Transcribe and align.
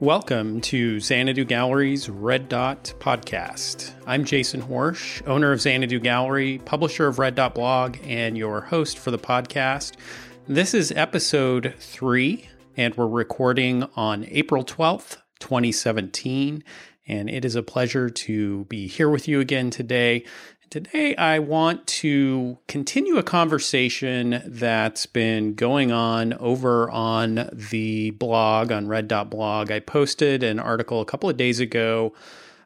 Welcome 0.00 0.60
to 0.60 1.00
Xanadu 1.00 1.46
Gallery's 1.46 2.10
Red 2.10 2.50
Dot 2.50 2.92
podcast. 2.98 3.92
I'm 4.06 4.26
Jason 4.26 4.60
Horejs, 4.60 5.26
owner 5.26 5.52
of 5.52 5.62
Xanadu 5.62 6.00
Gallery, 6.00 6.58
publisher 6.66 7.06
of 7.06 7.18
Red 7.18 7.34
Dot 7.34 7.54
Blog, 7.54 7.96
and 8.04 8.36
your 8.36 8.60
host 8.60 8.98
for 8.98 9.10
the 9.10 9.18
podcast. 9.18 9.94
This 10.46 10.74
is 10.74 10.92
episode 10.92 11.72
three, 11.78 12.46
and 12.76 12.94
we're 12.94 13.06
recording 13.06 13.84
on 13.96 14.26
April 14.28 14.66
12th, 14.66 15.16
2017. 15.40 16.62
And 17.08 17.30
it 17.30 17.46
is 17.46 17.56
a 17.56 17.62
pleasure 17.62 18.10
to 18.10 18.66
be 18.66 18.88
here 18.88 19.08
with 19.08 19.26
you 19.26 19.40
again 19.40 19.70
today 19.70 20.26
Today, 20.68 21.14
I 21.14 21.38
want 21.38 21.86
to 21.86 22.58
continue 22.66 23.18
a 23.18 23.22
conversation 23.22 24.42
that's 24.44 25.06
been 25.06 25.54
going 25.54 25.92
on 25.92 26.32
over 26.34 26.90
on 26.90 27.48
the 27.52 28.10
blog, 28.10 28.72
on 28.72 28.88
Red 28.88 29.06
Dot 29.06 29.30
blog. 29.30 29.70
I 29.70 29.78
posted 29.78 30.42
an 30.42 30.58
article 30.58 31.00
a 31.00 31.04
couple 31.04 31.30
of 31.30 31.36
days 31.36 31.60
ago 31.60 32.14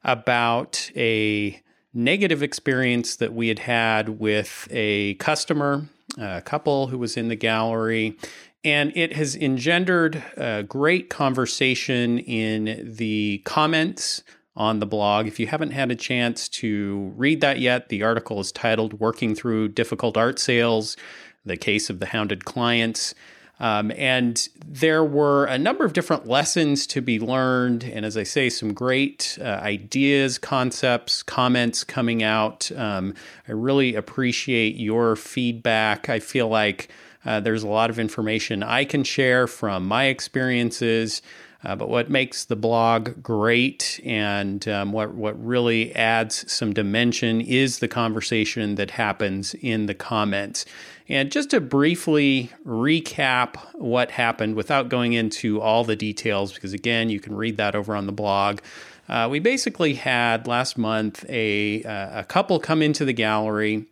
about 0.02 0.90
a 0.96 1.60
negative 1.92 2.42
experience 2.42 3.16
that 3.16 3.34
we 3.34 3.48
had 3.48 3.58
had 3.58 4.18
with 4.18 4.66
a 4.70 5.14
customer, 5.14 5.84
a 6.16 6.40
couple 6.40 6.86
who 6.86 6.96
was 6.96 7.18
in 7.18 7.28
the 7.28 7.36
gallery. 7.36 8.16
And 8.64 8.96
it 8.96 9.12
has 9.12 9.36
engendered 9.36 10.24
a 10.38 10.62
great 10.62 11.10
conversation 11.10 12.18
in 12.18 12.94
the 12.96 13.42
comments 13.44 14.22
on 14.60 14.78
the 14.78 14.84
blog. 14.84 15.26
If 15.26 15.40
you 15.40 15.46
haven't 15.46 15.70
had 15.70 15.90
a 15.90 15.96
chance 15.96 16.46
to 16.50 17.14
read 17.16 17.40
that 17.40 17.60
yet, 17.60 17.88
the 17.88 18.02
article 18.02 18.40
is 18.40 18.52
titled 18.52 19.00
Working 19.00 19.34
Through 19.34 19.68
Difficult 19.68 20.18
Art 20.18 20.38
Sales 20.38 20.98
The 21.46 21.56
Case 21.56 21.88
of 21.88 21.98
the 21.98 22.04
Hounded 22.04 22.44
Clients. 22.44 23.14
Um, 23.58 23.90
and 23.96 24.46
there 24.62 25.02
were 25.02 25.46
a 25.46 25.56
number 25.56 25.86
of 25.86 25.94
different 25.94 26.26
lessons 26.26 26.86
to 26.88 27.00
be 27.00 27.18
learned. 27.18 27.84
And 27.84 28.04
as 28.04 28.18
I 28.18 28.22
say, 28.22 28.50
some 28.50 28.74
great 28.74 29.38
uh, 29.40 29.44
ideas, 29.44 30.36
concepts, 30.36 31.22
comments 31.22 31.82
coming 31.82 32.22
out. 32.22 32.70
Um, 32.76 33.14
I 33.48 33.52
really 33.52 33.94
appreciate 33.94 34.76
your 34.76 35.16
feedback. 35.16 36.10
I 36.10 36.20
feel 36.20 36.48
like 36.48 36.90
uh, 37.24 37.40
there's 37.40 37.62
a 37.62 37.68
lot 37.68 37.88
of 37.88 37.98
information 37.98 38.62
I 38.62 38.84
can 38.84 39.04
share 39.04 39.46
from 39.46 39.86
my 39.86 40.04
experiences. 40.04 41.22
Uh, 41.62 41.76
but 41.76 41.90
what 41.90 42.08
makes 42.08 42.46
the 42.46 42.56
blog 42.56 43.22
great 43.22 44.00
and 44.02 44.66
um, 44.66 44.92
what, 44.92 45.14
what 45.14 45.42
really 45.44 45.94
adds 45.94 46.50
some 46.50 46.72
dimension 46.72 47.40
is 47.40 47.80
the 47.80 47.88
conversation 47.88 48.76
that 48.76 48.92
happens 48.92 49.54
in 49.54 49.86
the 49.86 49.94
comments. 49.94 50.64
And 51.08 51.30
just 51.30 51.50
to 51.50 51.60
briefly 51.60 52.50
recap 52.64 53.56
what 53.74 54.12
happened 54.12 54.54
without 54.54 54.88
going 54.88 55.12
into 55.12 55.60
all 55.60 55.84
the 55.84 55.96
details, 55.96 56.52
because 56.52 56.72
again, 56.72 57.10
you 57.10 57.20
can 57.20 57.36
read 57.36 57.58
that 57.58 57.74
over 57.74 57.94
on 57.94 58.06
the 58.06 58.12
blog. 58.12 58.60
Uh, 59.08 59.28
we 59.30 59.40
basically 59.40 59.94
had 59.94 60.46
last 60.46 60.78
month 60.78 61.26
a, 61.28 61.82
uh, 61.82 62.20
a 62.20 62.24
couple 62.24 62.58
come 62.58 62.80
into 62.80 63.04
the 63.04 63.12
gallery. 63.12 63.84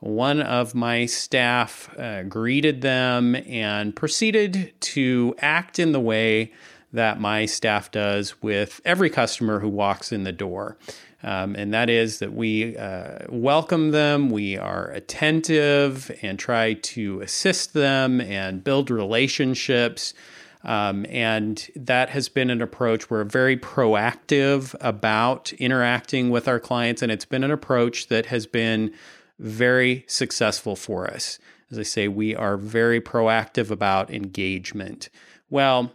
One 0.00 0.42
of 0.42 0.74
my 0.74 1.06
staff 1.06 1.88
uh, 1.98 2.24
greeted 2.24 2.82
them 2.82 3.36
and 3.46 3.96
proceeded 3.96 4.74
to 4.80 5.34
act 5.38 5.78
in 5.78 5.92
the 5.92 6.00
way 6.00 6.52
that 6.96 7.20
my 7.20 7.46
staff 7.46 7.90
does 7.90 8.40
with 8.42 8.80
every 8.84 9.08
customer 9.08 9.60
who 9.60 9.68
walks 9.68 10.12
in 10.12 10.24
the 10.24 10.32
door. 10.32 10.76
Um, 11.22 11.56
and 11.56 11.72
that 11.72 11.88
is 11.88 12.18
that 12.18 12.34
we 12.34 12.76
uh, 12.76 13.20
welcome 13.28 13.90
them, 13.90 14.30
we 14.30 14.56
are 14.58 14.90
attentive 14.90 16.10
and 16.22 16.38
try 16.38 16.74
to 16.74 17.20
assist 17.20 17.72
them 17.72 18.20
and 18.20 18.62
build 18.62 18.90
relationships. 18.90 20.14
Um, 20.62 21.06
and 21.08 21.68
that 21.76 22.10
has 22.10 22.28
been 22.28 22.50
an 22.50 22.60
approach. 22.60 23.08
We're 23.08 23.24
very 23.24 23.56
proactive 23.56 24.74
about 24.80 25.52
interacting 25.54 26.30
with 26.30 26.48
our 26.48 26.58
clients, 26.58 27.02
and 27.02 27.12
it's 27.12 27.24
been 27.24 27.44
an 27.44 27.52
approach 27.52 28.08
that 28.08 28.26
has 28.26 28.46
been 28.46 28.92
very 29.38 30.04
successful 30.08 30.76
for 30.76 31.08
us. 31.08 31.38
As 31.70 31.78
I 31.78 31.82
say, 31.82 32.08
we 32.08 32.34
are 32.34 32.56
very 32.56 33.00
proactive 33.00 33.70
about 33.70 34.10
engagement. 34.10 35.08
Well, 35.50 35.92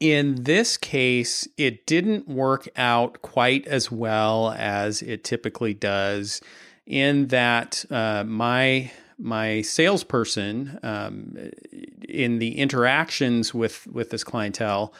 in 0.00 0.44
this 0.44 0.76
case, 0.76 1.46
it 1.56 1.86
didn't 1.86 2.28
work 2.28 2.68
out 2.76 3.22
quite 3.22 3.66
as 3.66 3.90
well 3.90 4.50
as 4.56 5.02
it 5.02 5.24
typically 5.24 5.74
does, 5.74 6.40
in 6.86 7.28
that 7.28 7.84
uh, 7.90 8.24
my 8.24 8.90
my 9.18 9.62
salesperson 9.62 10.78
um, 10.82 11.36
in 12.08 12.38
the 12.38 12.58
interactions 12.58 13.54
with 13.54 13.86
with 13.86 14.10
this 14.10 14.24
clientele 14.24 14.92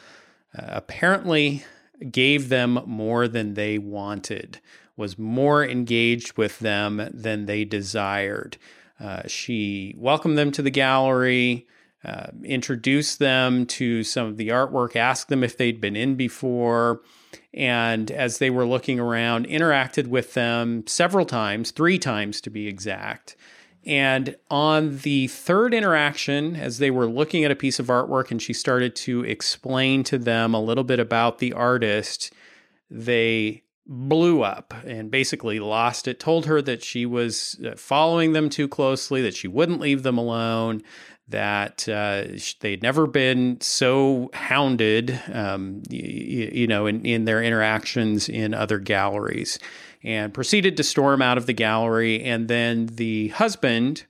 uh, 0.57 0.63
apparently 0.67 1.63
gave 2.11 2.49
them 2.49 2.79
more 2.85 3.27
than 3.27 3.53
they 3.53 3.77
wanted, 3.77 4.59
was 4.97 5.17
more 5.17 5.65
engaged 5.65 6.37
with 6.37 6.59
them 6.59 7.09
than 7.13 7.45
they 7.45 7.65
desired. 7.65 8.57
Uh, 8.99 9.21
she 9.27 9.93
welcomed 9.97 10.37
them 10.37 10.51
to 10.51 10.61
the 10.61 10.69
gallery 10.69 11.67
uh, 12.05 12.27
introduce 12.43 13.15
them 13.15 13.65
to 13.65 14.03
some 14.03 14.27
of 14.27 14.37
the 14.37 14.49
artwork, 14.49 14.95
ask 14.95 15.27
them 15.27 15.43
if 15.43 15.57
they'd 15.57 15.81
been 15.81 15.95
in 15.95 16.15
before. 16.15 17.01
And 17.53 18.11
as 18.11 18.37
they 18.37 18.49
were 18.49 18.65
looking 18.65 18.99
around, 18.99 19.47
interacted 19.47 20.07
with 20.07 20.33
them 20.33 20.85
several 20.87 21.25
times, 21.25 21.71
three 21.71 21.97
times 21.97 22.41
to 22.41 22.49
be 22.49 22.67
exact. 22.67 23.35
And 23.85 24.35
on 24.49 24.97
the 24.99 25.27
third 25.27 25.73
interaction, 25.73 26.55
as 26.55 26.79
they 26.79 26.91
were 26.91 27.07
looking 27.07 27.43
at 27.43 27.51
a 27.51 27.55
piece 27.55 27.79
of 27.79 27.87
artwork 27.87 28.31
and 28.31 28.41
she 28.41 28.53
started 28.53 28.95
to 28.97 29.23
explain 29.23 30.03
to 30.05 30.17
them 30.17 30.53
a 30.53 30.61
little 30.61 30.83
bit 30.83 30.99
about 30.99 31.37
the 31.37 31.53
artist, 31.53 32.33
they 32.89 33.63
blew 33.87 34.41
up 34.41 34.73
and 34.85 35.11
basically 35.11 35.59
lost 35.59 36.07
it. 36.07 36.19
Told 36.19 36.47
her 36.47 36.61
that 36.63 36.83
she 36.83 37.05
was 37.05 37.59
uh, 37.63 37.75
following 37.77 38.33
them 38.33 38.49
too 38.49 38.67
closely, 38.67 39.21
that 39.21 39.35
she 39.35 39.47
wouldn't 39.47 39.79
leave 39.79 40.01
them 40.01 40.17
alone, 40.17 40.81
that 41.27 41.89
uh, 41.89 42.23
they'd 42.59 42.83
never 42.83 43.07
been 43.07 43.59
so 43.59 44.29
hounded, 44.33 45.19
um, 45.33 45.81
you, 45.89 46.51
you, 46.53 46.67
know, 46.67 46.85
in, 46.85 47.03
in 47.05 47.25
their 47.25 47.41
interactions 47.41 48.29
in 48.29 48.53
other 48.53 48.77
galleries, 48.77 49.57
and 50.03 50.33
proceeded 50.33 50.77
to 50.77 50.83
storm 50.83 51.21
out 51.21 51.37
of 51.37 51.47
the 51.47 51.53
gallery. 51.53 52.23
And 52.23 52.47
then 52.47 52.87
the 52.87 53.29
husband, 53.29 54.05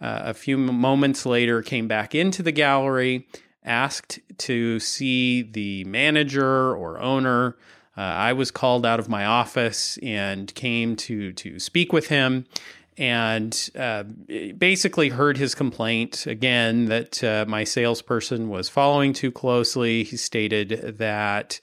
uh, 0.00 0.20
a 0.24 0.34
few 0.34 0.58
moments 0.58 1.24
later, 1.24 1.62
came 1.62 1.88
back 1.88 2.14
into 2.14 2.42
the 2.42 2.52
gallery, 2.52 3.26
asked 3.64 4.18
to 4.38 4.78
see 4.80 5.42
the 5.42 5.84
manager 5.84 6.74
or 6.74 7.00
owner. 7.00 7.56
Uh, 7.96 8.02
I 8.02 8.32
was 8.34 8.50
called 8.50 8.84
out 8.84 9.00
of 9.00 9.08
my 9.08 9.24
office 9.24 9.98
and 10.02 10.54
came 10.54 10.94
to 10.96 11.32
to 11.32 11.58
speak 11.58 11.92
with 11.92 12.08
him 12.08 12.46
and 13.00 13.70
uh, 13.78 14.04
basically 14.58 15.08
heard 15.08 15.38
his 15.38 15.54
complaint 15.54 16.26
again 16.26 16.84
that 16.84 17.24
uh, 17.24 17.46
my 17.48 17.64
salesperson 17.64 18.50
was 18.50 18.68
following 18.68 19.14
too 19.14 19.32
closely. 19.32 20.04
He 20.04 20.16
stated 20.16 20.96
that. 20.98 21.60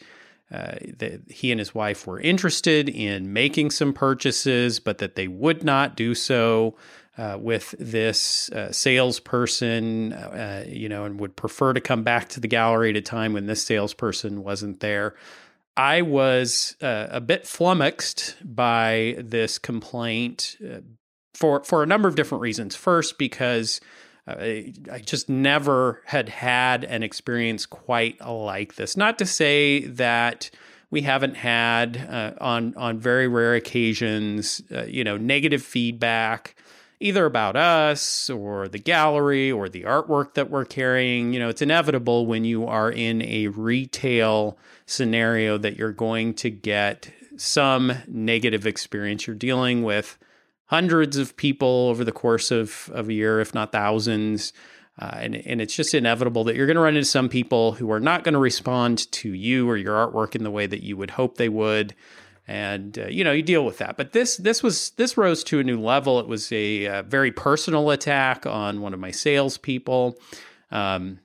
Uh, 0.49 0.77
that 0.99 1.19
he 1.29 1.51
and 1.51 1.59
his 1.59 1.75
wife 1.75 2.07
were 2.07 2.21
interested 2.21 2.87
in 2.87 3.33
making 3.33 3.69
some 3.69 3.91
purchases, 3.91 4.79
but 4.79 4.97
that 4.99 5.15
they 5.15 5.27
would 5.27 5.61
not 5.61 5.97
do 5.97 6.15
so 6.15 6.73
uh, 7.17 7.37
with 7.37 7.75
this 7.79 8.49
uh, 8.51 8.71
salesperson, 8.71 10.13
uh, 10.13 10.63
you 10.65 10.87
know, 10.87 11.03
and 11.03 11.19
would 11.19 11.35
prefer 11.35 11.73
to 11.73 11.81
come 11.81 12.01
back 12.01 12.29
to 12.29 12.39
the 12.39 12.47
gallery 12.47 12.91
at 12.91 12.95
a 12.95 13.01
time 13.01 13.33
when 13.33 13.45
this 13.45 13.61
salesperson 13.61 14.41
wasn't 14.41 14.79
there. 14.79 15.15
I 15.75 16.01
was 16.01 16.77
uh, 16.81 17.07
a 17.09 17.19
bit 17.19 17.45
flummoxed 17.45 18.37
by 18.43 19.17
this 19.19 19.59
complaint 19.59 20.55
uh, 20.65 20.79
for 21.37 21.63
for 21.63 21.83
a 21.83 21.85
number 21.85 22.07
of 22.07 22.15
different 22.15 22.41
reasons. 22.41 22.75
First, 22.75 23.17
because 23.17 23.79
uh, 24.27 24.35
I 24.39 25.01
just 25.05 25.29
never 25.29 26.01
had 26.05 26.29
had 26.29 26.83
an 26.83 27.03
experience 27.03 27.65
quite 27.65 28.19
like 28.25 28.75
this. 28.75 28.97
Not 28.97 29.19
to 29.19 29.25
say 29.25 29.85
that 29.85 30.49
we 30.89 31.01
haven't 31.01 31.35
had 31.35 31.97
uh, 32.09 32.33
on 32.41 32.73
on 32.75 32.99
very 32.99 33.27
rare 33.27 33.53
occasions, 33.53 34.61
uh, 34.73 34.85
you 34.85 35.03
know, 35.03 35.17
negative 35.17 35.61
feedback 35.61 36.55
either 36.99 37.27
about 37.27 37.55
us 37.55 38.27
or 38.27 38.67
the 38.67 38.79
gallery 38.79 39.51
or 39.51 39.69
the 39.69 39.83
artwork 39.83 40.33
that 40.33 40.49
we're 40.49 40.65
carrying. 40.65 41.31
You 41.31 41.39
know, 41.39 41.49
it's 41.49 41.61
inevitable 41.61 42.25
when 42.25 42.43
you 42.43 42.65
are 42.65 42.91
in 42.91 43.21
a 43.21 43.49
retail 43.49 44.57
scenario 44.87 45.59
that 45.59 45.77
you're 45.77 45.91
going 45.91 46.33
to 46.35 46.49
get 46.49 47.11
some 47.35 47.93
negative 48.07 48.65
experience. 48.65 49.27
You're 49.27 49.35
dealing 49.35 49.83
with 49.83 50.17
hundreds 50.67 51.17
of 51.17 51.35
people 51.37 51.87
over 51.89 52.03
the 52.03 52.11
course 52.11 52.51
of, 52.51 52.89
of 52.93 53.09
a 53.09 53.13
year, 53.13 53.39
if 53.39 53.53
not 53.53 53.71
thousands. 53.71 54.53
Uh, 54.99 55.11
and, 55.13 55.35
and 55.35 55.61
it's 55.61 55.75
just 55.75 55.93
inevitable 55.93 56.43
that 56.43 56.55
you're 56.55 56.65
going 56.65 56.75
to 56.75 56.81
run 56.81 56.95
into 56.95 57.05
some 57.05 57.29
people 57.29 57.73
who 57.73 57.91
are 57.91 57.99
not 57.99 58.23
going 58.23 58.33
to 58.33 58.39
respond 58.39 59.11
to 59.11 59.31
you 59.31 59.69
or 59.69 59.77
your 59.77 59.95
artwork 59.95 60.35
in 60.35 60.43
the 60.43 60.51
way 60.51 60.65
that 60.65 60.83
you 60.83 60.97
would 60.97 61.11
hope 61.11 61.37
they 61.37 61.49
would. 61.49 61.93
And 62.47 62.97
uh, 62.97 63.07
you 63.07 63.25
know 63.25 63.33
you 63.33 63.43
deal 63.43 63.65
with 63.65 63.77
that, 63.79 63.97
but 63.97 64.13
this 64.13 64.37
this 64.37 64.63
was 64.63 64.91
this 64.91 65.17
rose 65.17 65.43
to 65.45 65.59
a 65.59 65.63
new 65.65 65.79
level. 65.79 66.17
It 66.21 66.27
was 66.27 66.49
a, 66.53 66.87
uh, 66.87 67.01
very 67.03 67.29
personal 67.29 67.91
attack 67.91 68.45
on 68.45 68.79
one 68.79 68.93
of 68.93 69.01
my 69.01 69.11
salespeople. 69.11 70.17
Um, 70.71 71.19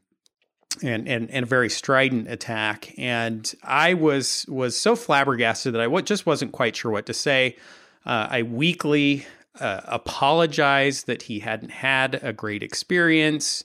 and, 0.83 1.07
and 1.07 1.31
and 1.31 1.45
a 1.45 1.47
very 1.47 1.69
strident 1.69 2.29
attack. 2.29 2.93
And 2.99 3.53
I 3.63 3.95
was 3.95 4.47
was 4.49 4.77
so 4.77 4.97
flabbergasted 4.97 5.75
that 5.75 5.81
I 5.81 6.01
just 6.01 6.27
wasn't 6.27 6.53
quite 6.53 6.75
sure 6.75 6.91
what 6.91 7.07
to 7.07 7.15
say. 7.15 7.57
Uh, 8.05 8.29
I 8.31 8.43
weakly 8.43 9.27
uh, 9.61 9.81
apologized 9.85 11.07
that 11.07 11.23
he 11.23 11.41
hadn't 11.41 11.71
had 11.71 12.21
a 12.23 12.33
great 12.33 12.63
experience. 12.63 13.65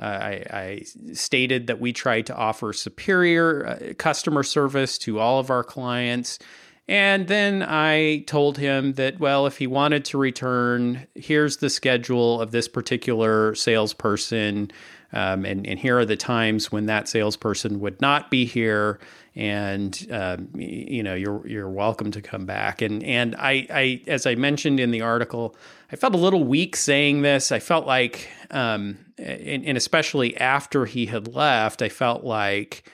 Uh, 0.00 0.04
I, 0.04 0.30
I, 0.50 0.84
stated 1.12 1.66
that 1.66 1.80
we 1.80 1.92
tried 1.92 2.26
to 2.26 2.36
offer 2.36 2.72
superior 2.72 3.66
uh, 3.66 3.94
customer 3.94 4.44
service 4.44 4.96
to 4.98 5.18
all 5.18 5.40
of 5.40 5.50
our 5.50 5.64
clients. 5.64 6.38
And 6.86 7.26
then 7.26 7.62
I 7.62 8.24
told 8.26 8.58
him 8.58 8.94
that, 8.94 9.18
well, 9.18 9.46
if 9.46 9.58
he 9.58 9.66
wanted 9.66 10.04
to 10.06 10.18
return, 10.18 11.06
here's 11.14 11.58
the 11.58 11.68
schedule 11.68 12.40
of 12.40 12.50
this 12.50 12.68
particular 12.68 13.54
salesperson. 13.54 14.70
Um, 15.12 15.44
and, 15.44 15.66
and 15.66 15.78
here 15.78 15.98
are 15.98 16.04
the 16.04 16.16
times 16.16 16.70
when 16.70 16.86
that 16.86 17.08
salesperson 17.08 17.80
would 17.80 18.00
not 18.00 18.30
be 18.30 18.44
here 18.44 18.98
and 19.38 20.06
um, 20.10 20.48
you 20.56 21.02
know 21.02 21.14
you're 21.14 21.46
you're 21.46 21.70
welcome 21.70 22.10
to 22.10 22.20
come 22.20 22.44
back. 22.44 22.82
And 22.82 23.02
and 23.04 23.36
I, 23.36 23.66
I 23.70 24.02
as 24.08 24.26
I 24.26 24.34
mentioned 24.34 24.80
in 24.80 24.90
the 24.90 25.00
article, 25.00 25.54
I 25.92 25.96
felt 25.96 26.14
a 26.14 26.18
little 26.18 26.42
weak 26.42 26.74
saying 26.74 27.22
this. 27.22 27.52
I 27.52 27.60
felt 27.60 27.86
like, 27.86 28.28
um, 28.50 28.98
and, 29.16 29.64
and 29.64 29.78
especially 29.78 30.36
after 30.36 30.86
he 30.86 31.06
had 31.06 31.32
left, 31.32 31.82
I 31.82 31.88
felt 31.88 32.24
like 32.24 32.90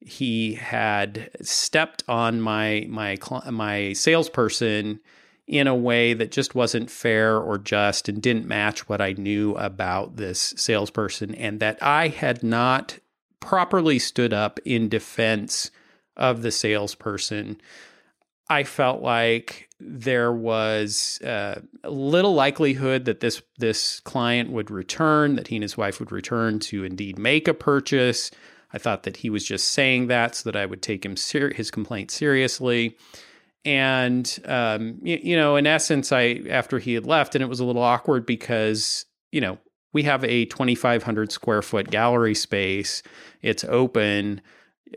he 0.00 0.54
had 0.54 1.30
stepped 1.40 2.04
on 2.06 2.42
my 2.42 2.86
my 2.90 3.16
my 3.50 3.94
salesperson 3.94 5.00
in 5.48 5.66
a 5.66 5.74
way 5.74 6.12
that 6.12 6.30
just 6.30 6.54
wasn't 6.54 6.90
fair 6.90 7.38
or 7.38 7.56
just 7.56 8.08
and 8.08 8.22
didn't 8.22 8.46
match 8.46 8.86
what 8.88 9.00
I 9.00 9.14
knew 9.14 9.54
about 9.54 10.16
this 10.16 10.52
salesperson 10.56 11.34
and 11.34 11.58
that 11.60 11.82
I 11.82 12.08
had 12.08 12.42
not 12.42 12.98
properly 13.40 13.98
stood 13.98 14.34
up 14.34 14.60
in 14.66 14.90
defense 14.90 15.70
of 16.18 16.42
the 16.42 16.50
salesperson, 16.50 17.58
I 18.50 18.64
felt 18.64 19.02
like 19.02 19.70
there 19.80 20.32
was 20.32 21.20
uh, 21.22 21.60
little 21.84 22.34
likelihood 22.34 23.06
that 23.06 23.20
this 23.20 23.40
this 23.58 24.00
client 24.00 24.50
would 24.50 24.70
return, 24.70 25.36
that 25.36 25.48
he 25.48 25.56
and 25.56 25.62
his 25.62 25.76
wife 25.76 25.98
would 25.98 26.12
return 26.12 26.58
to 26.60 26.84
indeed 26.84 27.18
make 27.18 27.48
a 27.48 27.54
purchase. 27.54 28.30
I 28.72 28.78
thought 28.78 29.04
that 29.04 29.18
he 29.18 29.30
was 29.30 29.44
just 29.44 29.68
saying 29.68 30.08
that 30.08 30.34
so 30.34 30.50
that 30.50 30.60
I 30.60 30.66
would 30.66 30.82
take 30.82 31.06
him 31.06 31.16
ser- 31.16 31.54
his 31.54 31.70
complaint 31.70 32.10
seriously. 32.10 32.98
And 33.68 34.38
um, 34.46 34.98
you, 35.02 35.20
you 35.22 35.36
know, 35.36 35.56
in 35.56 35.66
essence, 35.66 36.10
I 36.10 36.40
after 36.48 36.78
he 36.78 36.94
had 36.94 37.04
left, 37.04 37.34
and 37.34 37.44
it 37.44 37.48
was 37.48 37.60
a 37.60 37.66
little 37.66 37.82
awkward 37.82 38.24
because 38.24 39.04
you 39.30 39.42
know 39.42 39.58
we 39.92 40.04
have 40.04 40.24
a 40.24 40.46
2,500 40.46 41.30
square 41.30 41.60
foot 41.60 41.90
gallery 41.90 42.34
space. 42.34 43.02
It's 43.42 43.64
open. 43.64 44.40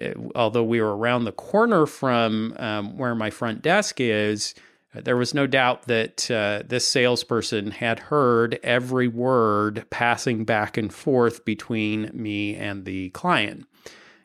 Uh, 0.01 0.13
although 0.35 0.63
we 0.63 0.79
were 0.79 0.95
around 0.95 1.25
the 1.25 1.33
corner 1.33 1.85
from 1.85 2.55
um, 2.59 2.97
where 2.97 3.13
my 3.13 3.29
front 3.29 3.61
desk 3.61 3.99
is, 3.99 4.55
there 4.93 5.17
was 5.17 5.33
no 5.33 5.47
doubt 5.47 5.87
that 5.87 6.31
uh, 6.31 6.63
this 6.65 6.87
salesperson 6.87 7.71
had 7.71 7.99
heard 7.99 8.57
every 8.63 9.09
word 9.09 9.85
passing 9.89 10.45
back 10.45 10.77
and 10.77 10.93
forth 10.93 11.43
between 11.43 12.09
me 12.13 12.55
and 12.55 12.85
the 12.85 13.09
client. 13.09 13.65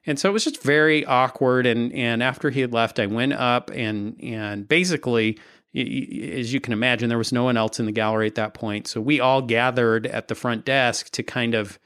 And 0.07 0.19
so 0.19 0.29
it 0.29 0.33
was 0.33 0.45
just 0.45 0.63
very 0.63 1.05
awkward. 1.05 1.67
And, 1.67 1.93
and 1.93 2.23
after 2.23 2.51
he 2.51 2.61
had 2.61 2.73
left, 2.73 3.01
I 3.01 3.07
went 3.07 3.33
up 3.33 3.71
and, 3.71 4.23
and 4.23 4.69
basically, 4.69 5.39
as 5.75 6.53
you 6.53 6.61
can 6.61 6.73
imagine, 6.73 7.09
there 7.09 7.19
was 7.19 7.33
no 7.33 7.45
one 7.45 7.57
else 7.57 7.81
in 7.81 7.87
the 7.87 7.93
gallery 7.93 8.27
at 8.27 8.37
that 8.37 8.55
point. 8.55 8.87
So 8.87 9.01
we 9.01 9.21
all 9.21 9.43
gathered 9.43 10.07
at 10.07 10.29
the 10.29 10.35
front 10.35 10.65
desk 10.65 11.11
to 11.11 11.23
kind 11.23 11.55
of 11.55 11.79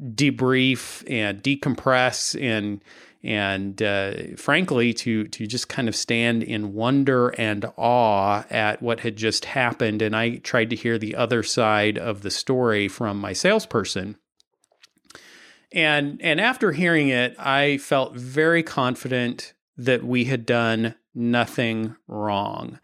debrief 0.00 1.04
and 1.10 1.42
decompress 1.42 2.40
and 2.40 2.82
and 3.24 3.82
uh, 3.82 4.36
frankly 4.36 4.92
to 4.92 5.24
to 5.28 5.46
just 5.46 5.68
kind 5.68 5.88
of 5.88 5.96
stand 5.96 6.42
in 6.42 6.72
wonder 6.72 7.30
and 7.30 7.64
awe 7.76 8.44
at 8.48 8.80
what 8.80 9.00
had 9.00 9.16
just 9.16 9.44
happened 9.44 10.00
and 10.00 10.14
i 10.14 10.36
tried 10.36 10.70
to 10.70 10.76
hear 10.76 10.98
the 10.98 11.16
other 11.16 11.42
side 11.42 11.98
of 11.98 12.22
the 12.22 12.30
story 12.30 12.86
from 12.86 13.18
my 13.18 13.32
salesperson 13.32 14.16
and 15.72 16.20
and 16.22 16.40
after 16.40 16.72
hearing 16.72 17.08
it 17.08 17.34
i 17.38 17.78
felt 17.78 18.14
very 18.14 18.62
confident 18.62 19.54
that 19.76 20.04
we 20.04 20.24
had 20.24 20.44
done 20.44 20.94
nothing 21.14 21.94
wrong 22.06 22.78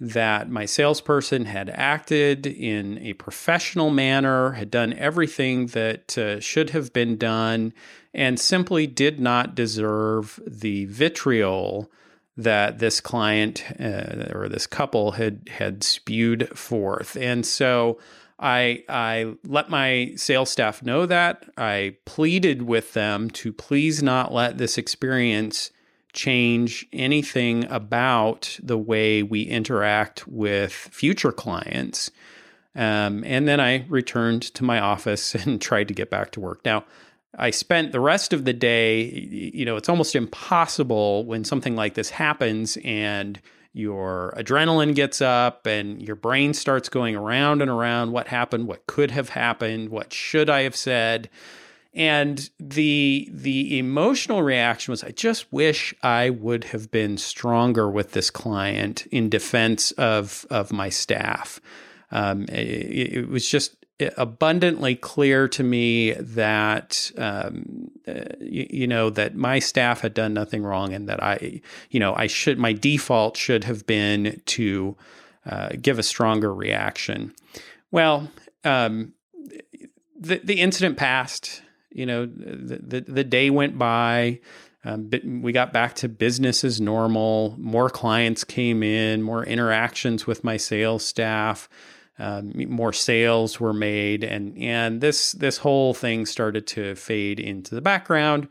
that 0.00 0.48
my 0.48 0.64
salesperson 0.64 1.44
had 1.44 1.68
acted 1.70 2.46
in 2.46 2.98
a 2.98 3.14
professional 3.14 3.90
manner, 3.90 4.52
had 4.52 4.70
done 4.70 4.92
everything 4.92 5.66
that 5.68 6.16
uh, 6.16 6.38
should 6.38 6.70
have 6.70 6.92
been 6.92 7.16
done, 7.16 7.72
and 8.14 8.38
simply 8.38 8.86
did 8.86 9.18
not 9.18 9.54
deserve 9.54 10.40
the 10.46 10.84
vitriol 10.86 11.90
that 12.36 12.78
this 12.78 13.00
client 13.00 13.64
uh, 13.80 14.28
or 14.32 14.48
this 14.48 14.66
couple 14.66 15.12
had 15.12 15.48
had 15.48 15.82
spewed 15.82 16.48
forth. 16.56 17.16
And 17.16 17.44
so 17.44 17.98
I 18.38 18.84
I 18.88 19.34
let 19.44 19.68
my 19.68 20.12
sales 20.16 20.50
staff 20.50 20.82
know 20.82 21.06
that. 21.06 21.44
I 21.56 21.96
pleaded 22.04 22.62
with 22.62 22.92
them 22.92 23.30
to 23.30 23.52
please 23.52 24.02
not 24.02 24.32
let 24.32 24.58
this 24.58 24.78
experience 24.78 25.70
change 26.12 26.86
anything 26.92 27.64
about 27.70 28.58
the 28.62 28.78
way 28.78 29.22
we 29.22 29.42
interact 29.42 30.26
with 30.26 30.72
future 30.72 31.32
clients. 31.32 32.10
Um, 32.74 33.24
and 33.24 33.48
then 33.48 33.60
I 33.60 33.84
returned 33.88 34.42
to 34.54 34.64
my 34.64 34.78
office 34.78 35.34
and 35.46 35.60
tried 35.60 35.88
to 35.88 35.94
get 35.94 36.10
back 36.10 36.30
to 36.32 36.40
work. 36.40 36.64
Now, 36.64 36.84
I 37.36 37.50
spent 37.50 37.92
the 37.92 38.00
rest 38.00 38.32
of 38.32 38.44
the 38.44 38.52
day, 38.52 39.02
you 39.04 39.64
know, 39.64 39.76
it's 39.76 39.88
almost 39.88 40.16
impossible 40.16 41.24
when 41.26 41.44
something 41.44 41.76
like 41.76 41.94
this 41.94 42.10
happens 42.10 42.78
and 42.84 43.40
your 43.72 44.34
adrenaline 44.36 44.94
gets 44.94 45.20
up 45.20 45.66
and 45.66 46.02
your 46.02 46.16
brain 46.16 46.54
starts 46.54 46.88
going 46.88 47.14
around 47.14 47.62
and 47.62 47.70
around 47.70 48.12
what 48.12 48.28
happened, 48.28 48.66
what 48.66 48.86
could 48.86 49.10
have 49.10 49.30
happened, 49.30 49.90
what 49.90 50.12
should 50.12 50.50
I 50.50 50.62
have 50.62 50.76
said. 50.76 51.28
And 51.94 52.48
the 52.60 53.28
the 53.32 53.78
emotional 53.78 54.42
reaction 54.42 54.92
was 54.92 55.02
i 55.02 55.10
just 55.10 55.50
wish 55.50 55.94
i 56.02 56.28
would 56.28 56.64
have 56.64 56.90
been 56.90 57.16
stronger 57.16 57.90
with 57.90 58.12
this 58.12 58.30
client 58.30 59.06
in 59.10 59.28
defense 59.28 59.90
of 59.92 60.46
of 60.50 60.72
my 60.72 60.90
staff. 60.90 61.60
Um, 62.10 62.44
it, 62.44 63.16
it, 63.16 63.28
was 63.28 63.48
just 63.48 63.77
abundantly 64.16 64.94
clear 64.94 65.48
to 65.48 65.62
me 65.62 66.12
that 66.12 67.10
um, 67.18 67.90
uh, 68.06 68.20
you, 68.40 68.66
you, 68.70 68.86
know 68.86 69.10
that 69.10 69.34
my 69.34 69.58
staff 69.58 70.02
had 70.02 70.14
done 70.14 70.32
nothing 70.32 70.62
wrong 70.62 70.92
and 70.92 71.08
that 71.08 71.20
i 71.20 71.60
you 71.90 71.98
know 71.98 72.14
i 72.14 72.28
should 72.28 72.58
my 72.58 72.72
default 72.72 73.36
should 73.36 73.64
have 73.64 73.86
been 73.86 74.40
to 74.46 74.96
uh, 75.46 75.70
give 75.82 75.98
a 75.98 76.02
stronger 76.04 76.54
reaction 76.54 77.34
well 77.90 78.30
um, 78.64 79.12
the, 80.16 80.40
the 80.44 80.60
incident 80.60 80.96
passed 80.96 81.62
you 81.90 82.06
know, 82.06 82.26
the, 82.26 82.76
the, 82.76 83.00
the 83.00 83.24
day 83.24 83.50
went 83.50 83.78
by. 83.78 84.40
Um, 84.84 85.10
we 85.42 85.52
got 85.52 85.72
back 85.72 85.94
to 85.96 86.08
business 86.08 86.64
as 86.64 86.80
normal. 86.80 87.56
More 87.58 87.90
clients 87.90 88.44
came 88.44 88.82
in, 88.82 89.22
more 89.22 89.44
interactions 89.44 90.26
with 90.26 90.44
my 90.44 90.56
sales 90.56 91.04
staff. 91.04 91.68
Um, 92.18 92.52
more 92.68 92.92
sales 92.92 93.60
were 93.60 93.72
made, 93.72 94.24
and 94.24 94.58
and 94.58 95.00
this 95.00 95.32
this 95.32 95.58
whole 95.58 95.94
thing 95.94 96.26
started 96.26 96.66
to 96.68 96.94
fade 96.94 97.38
into 97.38 97.74
the 97.74 97.80
background. 97.80 98.48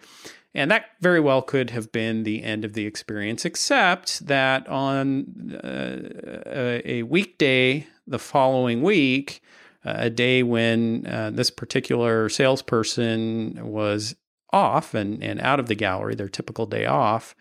And 0.56 0.72
that 0.72 0.86
very 1.02 1.20
well 1.20 1.44
could 1.44 1.70
have 1.70 1.92
been 1.92 2.24
the 2.24 2.44
end 2.44 2.66
of 2.66 2.74
the 2.74 2.86
experience, 2.86 3.46
except 3.46 4.26
that 4.26 4.68
on 4.68 5.54
uh, 5.64 6.80
a 6.84 7.04
weekday 7.04 7.86
the 8.08 8.18
following 8.18 8.82
week, 8.82 9.42
a 9.84 10.10
day 10.10 10.44
when 10.44 11.06
uh, 11.06 11.30
this 11.32 11.52
particular 11.52 12.28
salesperson 12.30 13.60
was 13.62 14.16
off 14.52 14.94
and, 14.94 15.24
and 15.24 15.40
out 15.42 15.60
of 15.60 15.68
the 15.68 15.76
gallery, 15.76 16.16
their 16.16 16.30
typical 16.30 16.66
day 16.66 16.86
off, 16.86 17.36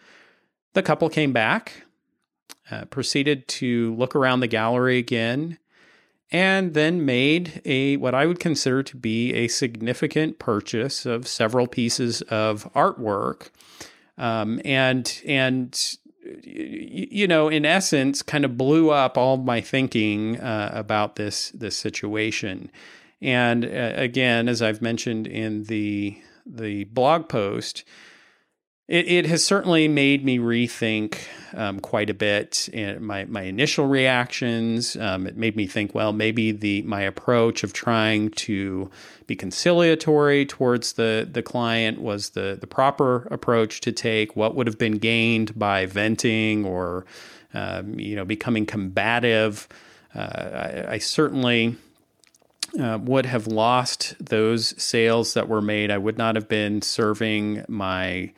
the 0.74 0.82
couple 0.82 1.08
came 1.08 1.32
back, 1.32 1.84
uh, 2.70 2.84
proceeded 2.86 3.48
to 3.48 3.94
look 3.94 4.14
around 4.14 4.40
the 4.40 4.46
gallery 4.46 4.98
again, 4.98 5.58
and 6.32 6.74
then 6.74 7.04
made 7.04 7.62
a 7.64 7.96
what 7.98 8.14
I 8.14 8.26
would 8.26 8.40
consider 8.40 8.82
to 8.82 8.96
be 8.96 9.32
a 9.34 9.48
significant 9.48 10.38
purchase 10.38 11.06
of 11.06 11.28
several 11.28 11.66
pieces 11.66 12.22
of 12.22 12.72
artwork. 12.74 13.50
Um, 14.18 14.60
and 14.64 15.20
and 15.26 15.96
you 16.42 17.28
know, 17.28 17.48
in 17.48 17.64
essence, 17.64 18.22
kind 18.22 18.44
of 18.44 18.56
blew 18.56 18.90
up 18.90 19.16
all 19.16 19.36
my 19.36 19.60
thinking 19.60 20.40
uh, 20.40 20.70
about 20.74 21.16
this 21.16 21.50
this 21.50 21.76
situation. 21.76 22.70
And 23.22 23.64
uh, 23.64 23.92
again, 23.94 24.48
as 24.48 24.62
I've 24.62 24.82
mentioned 24.82 25.26
in 25.26 25.64
the 25.64 26.20
the 26.44 26.84
blog 26.84 27.28
post, 27.28 27.84
it, 28.88 29.08
it 29.08 29.26
has 29.26 29.44
certainly 29.44 29.88
made 29.88 30.24
me 30.24 30.38
rethink 30.38 31.18
um, 31.54 31.80
quite 31.80 32.08
a 32.08 32.14
bit 32.14 32.68
in 32.72 33.04
my, 33.04 33.24
my 33.24 33.42
initial 33.42 33.86
reactions. 33.86 34.94
Um, 34.96 35.26
it 35.26 35.36
made 35.36 35.56
me 35.56 35.66
think, 35.66 35.94
well, 35.94 36.12
maybe 36.12 36.52
the 36.52 36.82
my 36.82 37.00
approach 37.00 37.64
of 37.64 37.72
trying 37.72 38.30
to 38.30 38.90
be 39.26 39.34
conciliatory 39.34 40.46
towards 40.46 40.92
the, 40.92 41.28
the 41.30 41.42
client 41.42 42.00
was 42.00 42.30
the, 42.30 42.56
the 42.60 42.66
proper 42.66 43.26
approach 43.30 43.80
to 43.82 43.92
take. 43.92 44.36
What 44.36 44.54
would 44.54 44.68
have 44.68 44.78
been 44.78 44.98
gained 44.98 45.58
by 45.58 45.86
venting 45.86 46.64
or 46.64 47.06
um, 47.54 47.98
you 47.98 48.14
know 48.14 48.24
becoming 48.24 48.66
combative? 48.66 49.66
Uh, 50.14 50.84
I, 50.88 50.92
I, 50.92 50.98
certainly 50.98 51.76
uh, 52.80 52.98
would 53.02 53.26
have 53.26 53.46
lost 53.46 54.14
those 54.18 54.80
sales 54.82 55.34
that 55.34 55.48
were 55.48 55.60
made. 55.60 55.90
I 55.90 55.98
would 55.98 56.16
not 56.16 56.36
have 56.36 56.48
been 56.48 56.80
serving 56.80 57.64
my 57.68 58.32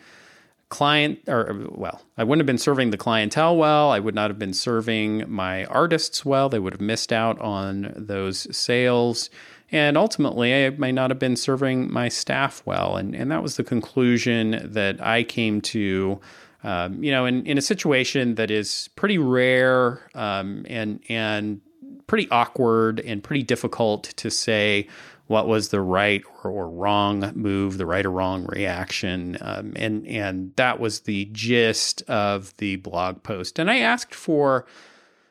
client 0.69 1.19
or 1.27 1.67
well 1.71 2.03
i 2.19 2.25
wouldn't 2.25 2.41
have 2.41 2.47
been 2.47 2.59
serving 2.59 2.91
the 2.91 2.97
clientele 2.97 3.57
well. 3.57 3.91
I 3.91 3.99
would 3.99 4.15
not 4.15 4.31
have 4.31 4.39
been 4.39 4.53
serving 4.53 5.25
my 5.27 5.65
artists 5.67 6.25
well. 6.25 6.49
They 6.49 6.59
would 6.59 6.75
have 6.75 6.81
missed 6.81 7.13
out 7.13 7.41
on 7.41 7.95
those 7.97 8.55
sales. 8.55 9.31
And 9.71 9.97
ultimately 9.97 10.67
i 10.67 10.71
may 10.71 10.93
not 10.93 11.11
have 11.11 11.19
been 11.19 11.37
serving 11.37 11.93
my 11.93 12.09
staff 12.09 12.63
well. 12.67 12.97
And, 12.97 13.15
and 13.15 13.31
that 13.31 13.43
was 13.43 13.57
the 13.57 13.65
conclusion 13.65 14.61
that 14.63 15.01
i 15.01 15.23
came 15.23 15.61
to 15.63 16.21
um, 16.65 17.03
you 17.03 17.13
know 17.13 17.25
in, 17.25 17.47
in 17.47 17.57
a 17.57 17.63
situation 17.63 18.35
that 18.35 18.51
is 18.51 18.89
pretty 18.97 19.19
rare 19.19 20.03
um, 20.15 20.67
and 20.69 21.01
and 21.09 21.61
pretty 22.09 22.29
awkward 22.31 23.01
and 23.01 23.23
pretty 23.23 23.43
difficult 23.43 24.05
to 24.05 24.31
say 24.31 24.89
what 25.29 25.47
was 25.47 25.69
the 25.69 25.81
right 25.81 26.23
or, 26.43 26.51
or 26.51 26.69
wrong 26.69 27.33
move, 27.35 27.79
the 27.79 27.87
right 27.87 28.05
or 28.05 28.11
wrong 28.11 28.47
reaction, 28.47 29.39
um, 29.41 29.75
and 29.77 30.07
and 30.07 30.53
that 30.57 30.81
was 30.81 31.01
the 31.01 31.27
gist 31.33 32.03
of 32.09 32.57
the 32.57 32.77
blog 32.77 33.23
post. 33.23 33.59
And 33.59 33.71
I 33.71 33.79
asked 33.79 34.15
for 34.15 34.67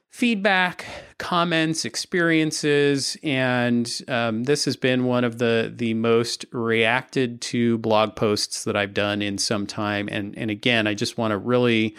feedback, 0.09 0.85
comments, 1.17 1.83
experiences, 1.83 3.17
and 3.23 4.01
um, 4.07 4.43
this 4.43 4.65
has 4.65 4.75
been 4.75 5.05
one 5.05 5.23
of 5.23 5.39
the 5.39 5.73
the 5.75 5.95
most 5.95 6.45
reacted 6.51 7.41
to 7.41 7.79
blog 7.79 8.15
posts 8.15 8.63
that 8.63 8.77
I've 8.77 8.93
done 8.93 9.23
in 9.23 9.39
some 9.39 9.65
time. 9.65 10.07
And 10.11 10.37
and 10.37 10.51
again, 10.51 10.87
I 10.87 10.93
just 10.93 11.17
want 11.17 11.31
to 11.31 11.37
really. 11.37 11.95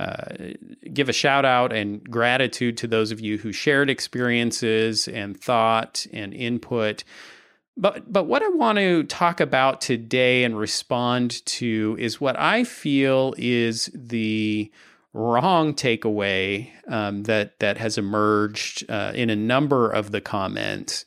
Uh, 0.00 0.52
give 0.94 1.08
a 1.08 1.12
shout 1.12 1.44
out 1.44 1.72
and 1.72 2.08
gratitude 2.08 2.76
to 2.76 2.86
those 2.86 3.10
of 3.10 3.18
you 3.18 3.36
who 3.36 3.50
shared 3.50 3.90
experiences 3.90 5.08
and 5.08 5.36
thought 5.40 6.06
and 6.12 6.32
input. 6.32 7.02
But 7.80 8.12
but 8.12 8.24
what 8.24 8.42
I 8.42 8.48
want 8.48 8.78
to 8.78 9.04
talk 9.04 9.40
about 9.40 9.80
today 9.80 10.42
and 10.42 10.58
respond 10.58 11.46
to 11.46 11.96
is 12.00 12.20
what 12.20 12.36
I 12.36 12.64
feel 12.64 13.34
is 13.38 13.88
the 13.94 14.70
wrong 15.12 15.74
takeaway 15.74 16.70
um, 16.88 17.22
that 17.22 17.60
that 17.60 17.78
has 17.78 17.96
emerged 17.96 18.84
uh, 18.90 19.12
in 19.14 19.30
a 19.30 19.36
number 19.36 19.88
of 19.88 20.10
the 20.10 20.20
comments, 20.20 21.04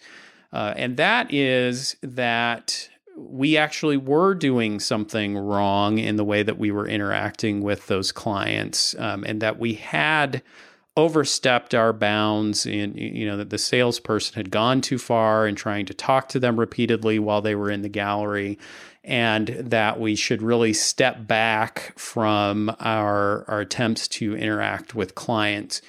uh, 0.53 0.73
and 0.77 0.95
that 0.95 1.31
is 1.33 1.97
that 2.01 2.89
we 3.17 3.57
actually 3.57 3.97
were 3.97 4.33
doing 4.33 4.79
something 4.79 5.37
wrong 5.37 5.97
in 5.97 6.15
the 6.15 6.23
way 6.23 6.41
that 6.41 6.57
we 6.57 6.71
were 6.71 6.87
interacting 6.87 7.61
with 7.61 7.87
those 7.87 8.13
clients, 8.13 8.95
um, 8.97 9.25
and 9.25 9.41
that 9.41 9.59
we 9.59 9.73
had 9.73 10.41
overstepped 11.01 11.73
our 11.73 11.91
bounds 11.91 12.65
in 12.65 12.95
you 12.95 13.25
know 13.25 13.35
that 13.35 13.49
the 13.49 13.57
salesperson 13.57 14.35
had 14.35 14.51
gone 14.51 14.81
too 14.81 14.99
far 14.99 15.47
in 15.47 15.55
trying 15.55 15.85
to 15.85 15.93
talk 15.95 16.29
to 16.29 16.39
them 16.39 16.59
repeatedly 16.59 17.17
while 17.17 17.41
they 17.41 17.55
were 17.55 17.71
in 17.71 17.81
the 17.81 17.89
gallery 17.89 18.59
and 19.03 19.47
that 19.47 19.99
we 19.99 20.15
should 20.15 20.43
really 20.43 20.73
step 20.73 21.25
back 21.27 21.91
from 21.97 22.69
our 22.79 23.43
our 23.49 23.61
attempts 23.61 24.07
to 24.07 24.35
interact 24.37 24.93
with 24.93 25.15
clients. 25.15 25.81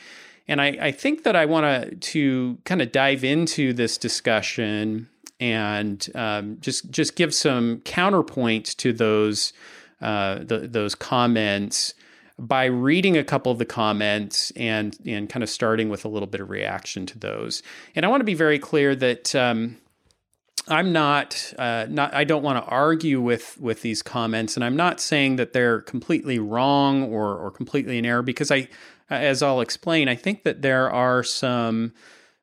And 0.49 0.61
I, 0.61 0.79
I 0.81 0.93
think 0.93 1.25
that 1.25 1.37
I 1.37 1.45
want 1.45 1.65
to 1.67 1.95
to 1.95 2.59
kind 2.65 2.81
of 2.81 2.91
dive 2.91 3.23
into 3.23 3.75
this 3.75 3.99
discussion 3.99 5.09
and 5.39 6.09
um, 6.15 6.57
just 6.61 6.91
just 6.91 7.15
give 7.17 7.35
some 7.35 7.81
counterpoint 7.85 8.79
to 8.79 8.93
those 8.95 9.53
uh, 10.01 10.39
the, 10.43 10.61
those 10.61 10.95
comments 10.95 11.95
by 12.39 12.65
reading 12.65 13.17
a 13.17 13.25
couple 13.25 13.53
of 13.53 13.59
the 13.59 13.65
comments 13.65 14.51
and 14.53 14.97
and 15.07 15.29
kind 15.29 15.43
of 15.43 15.51
starting 15.51 15.89
with 15.89 16.05
a 16.05 16.09
little 16.09 16.27
bit 16.27 16.41
of 16.41 16.51
reaction 16.51 17.07
to 17.07 17.19
those. 17.19 17.63
And 17.95 18.05
I 18.05 18.09
want 18.09 18.21
to 18.21 18.25
be 18.25 18.35
very 18.35 18.59
clear 18.59 18.95
that 18.97 19.35
um, 19.35 19.77
I'm 20.69 20.93
not 20.93 21.53
uh, 21.59 21.87
not 21.89 22.15
I 22.15 22.25
don't 22.25 22.43
want 22.43 22.65
to 22.65 22.71
argue 22.71 23.21
with 23.21 23.59
with 23.61 23.83
these 23.83 24.03
comments, 24.03 24.57
and 24.57 24.65
I'm 24.65 24.77
not 24.77 25.01
saying 25.01 25.37
that 25.37 25.53
they're 25.53 25.81
completely 25.81 26.39
wrong 26.39 27.03
or 27.05 27.37
or 27.37 27.51
completely 27.51 27.99
in 27.99 28.07
error 28.07 28.23
because 28.23 28.51
I, 28.51 28.69
as 29.11 29.43
I'll 29.43 29.61
explain, 29.61 30.09
I 30.09 30.15
think 30.15 30.45
that 30.45 30.63
there 30.63 30.91
are 30.91 31.23
some 31.23 31.93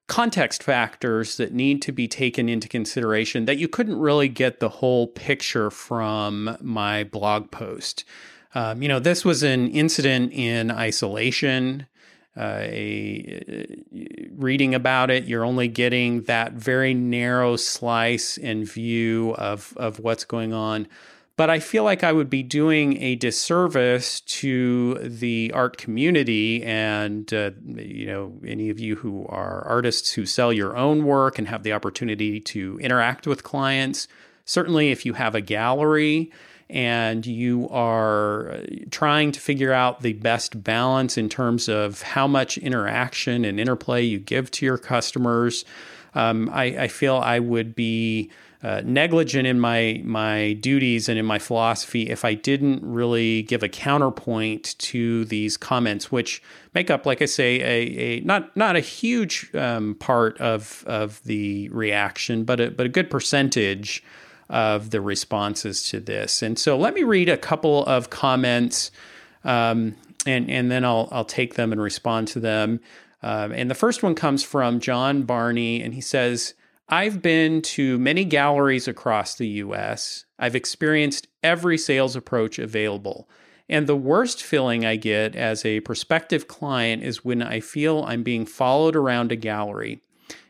context 0.07 0.63
factors 0.63 1.37
that 1.37 1.53
need 1.53 1.81
to 1.83 1.91
be 1.91 2.07
taken 2.07 2.49
into 2.49 2.67
consideration 2.67 3.45
that 3.45 3.57
you 3.57 3.67
couldn't 3.67 3.99
really 3.99 4.27
get 4.27 4.59
the 4.59 4.69
whole 4.69 5.07
picture 5.07 5.69
from 5.69 6.57
my 6.61 7.03
blog 7.03 7.51
post. 7.51 8.03
Um, 8.55 8.81
you 8.81 8.87
know, 8.87 8.99
this 8.99 9.23
was 9.23 9.43
an 9.43 9.69
incident 9.69 10.33
in 10.33 10.71
isolation. 10.71 11.87
Uh, 12.37 12.59
a, 12.61 13.67
uh, 13.91 14.29
reading 14.31 14.73
about 14.73 15.11
it, 15.11 15.25
you're 15.25 15.43
only 15.43 15.67
getting 15.67 16.21
that 16.23 16.53
very 16.53 16.93
narrow 16.93 17.55
slice 17.55 18.37
and 18.37 18.65
view 18.65 19.33
of 19.37 19.73
of 19.77 19.99
what's 19.99 20.23
going 20.23 20.53
on. 20.53 20.87
But 21.35 21.49
I 21.49 21.59
feel 21.59 21.85
like 21.85 22.03
I 22.03 22.11
would 22.11 22.29
be 22.29 22.43
doing 22.43 23.01
a 23.01 23.15
disservice 23.15 24.19
to 24.21 24.95
the 24.95 25.51
art 25.53 25.77
community 25.77 26.61
and 26.63 27.33
uh, 27.33 27.51
you 27.65 28.05
know 28.05 28.39
any 28.45 28.69
of 28.69 28.79
you 28.79 28.97
who 28.97 29.25
are 29.27 29.65
artists 29.65 30.11
who 30.13 30.25
sell 30.25 30.53
your 30.53 30.77
own 30.77 31.05
work 31.05 31.39
and 31.39 31.47
have 31.47 31.63
the 31.63 31.73
opportunity 31.73 32.39
to 32.41 32.79
interact 32.79 33.25
with 33.25 33.43
clients. 33.43 34.07
Certainly, 34.45 34.91
if 34.91 35.05
you 35.05 35.13
have 35.13 35.35
a 35.35 35.41
gallery 35.41 36.31
and 36.69 37.25
you 37.25 37.67
are 37.69 38.51
uh, 38.51 38.65
trying 38.91 39.31
to 39.31 39.39
figure 39.39 39.73
out 39.73 40.01
the 40.01 40.13
best 40.13 40.63
balance 40.63 41.17
in 41.17 41.27
terms 41.27 41.67
of 41.67 42.01
how 42.01 42.27
much 42.27 42.57
interaction 42.57 43.43
and 43.43 43.59
interplay 43.59 44.03
you 44.03 44.19
give 44.19 44.51
to 44.51 44.65
your 44.65 44.77
customers, 44.77 45.65
um, 46.13 46.49
I, 46.53 46.63
I, 46.63 46.87
feel 46.87 47.17
I 47.17 47.39
would 47.39 47.75
be 47.75 48.29
uh, 48.61 48.81
negligent 48.83 49.47
in 49.47 49.59
my 49.59 50.01
my 50.03 50.53
duties 50.53 51.07
and 51.07 51.17
in 51.17 51.25
my 51.25 51.39
philosophy 51.39 52.09
if 52.09 52.25
I 52.25 52.33
didn't 52.33 52.83
really 52.83 53.43
give 53.43 53.63
a 53.63 53.69
counterpoint 53.69 54.77
to 54.79 55.25
these 55.25 55.55
comments, 55.55 56.11
which 56.11 56.41
make 56.73 56.89
up, 56.91 57.05
like 57.05 57.21
I 57.21 57.25
say, 57.25 57.61
a, 57.61 58.17
a 58.17 58.19
not 58.21 58.55
not 58.57 58.75
a 58.75 58.81
huge 58.81 59.53
um, 59.55 59.95
part 59.95 60.37
of 60.39 60.83
of 60.87 61.23
the 61.23 61.69
reaction, 61.69 62.43
but 62.43 62.59
a, 62.59 62.71
but 62.71 62.85
a 62.85 62.89
good 62.89 63.09
percentage 63.09 64.03
of 64.49 64.89
the 64.89 65.01
responses 65.01 65.83
to 65.89 65.99
this. 65.99 66.41
And 66.41 66.57
so 66.57 66.77
let 66.77 66.93
me 66.93 67.03
read 67.03 67.29
a 67.29 67.37
couple 67.37 67.85
of 67.85 68.09
comments, 68.09 68.91
um, 69.43 69.95
and 70.25 70.49
and 70.49 70.71
then 70.71 70.83
I'll 70.83 71.07
I'll 71.11 71.25
take 71.25 71.55
them 71.55 71.71
and 71.71 71.81
respond 71.81 72.27
to 72.29 72.39
them. 72.39 72.79
Um, 73.21 73.51
and 73.51 73.69
the 73.69 73.75
first 73.75 74.01
one 74.01 74.15
comes 74.15 74.43
from 74.43 74.79
John 74.79 75.23
Barney, 75.23 75.81
and 75.81 75.93
he 75.93 76.01
says, 76.01 76.55
"I've 76.87 77.21
been 77.21 77.61
to 77.63 77.99
many 77.99 78.25
galleries 78.25 78.87
across 78.87 79.35
the 79.35 79.47
U.S. 79.47 80.25
I've 80.39 80.55
experienced 80.55 81.27
every 81.43 81.77
sales 81.77 82.15
approach 82.15 82.59
available." 82.59 83.29
And 83.71 83.85
the 83.85 83.95
worst 83.95 84.41
feeling 84.41 84.83
I 84.83 84.95
get 84.95 85.35
as 85.35 85.63
a 85.63 85.81
prospective 85.81 86.47
client 86.47 87.03
is 87.03 87.23
when 87.23 87.43
I 87.43 87.59
feel 87.59 88.03
I'm 88.03 88.23
being 88.23 88.47
followed 88.47 88.95
around 88.95 89.31
a 89.31 89.35
gallery. 89.35 90.01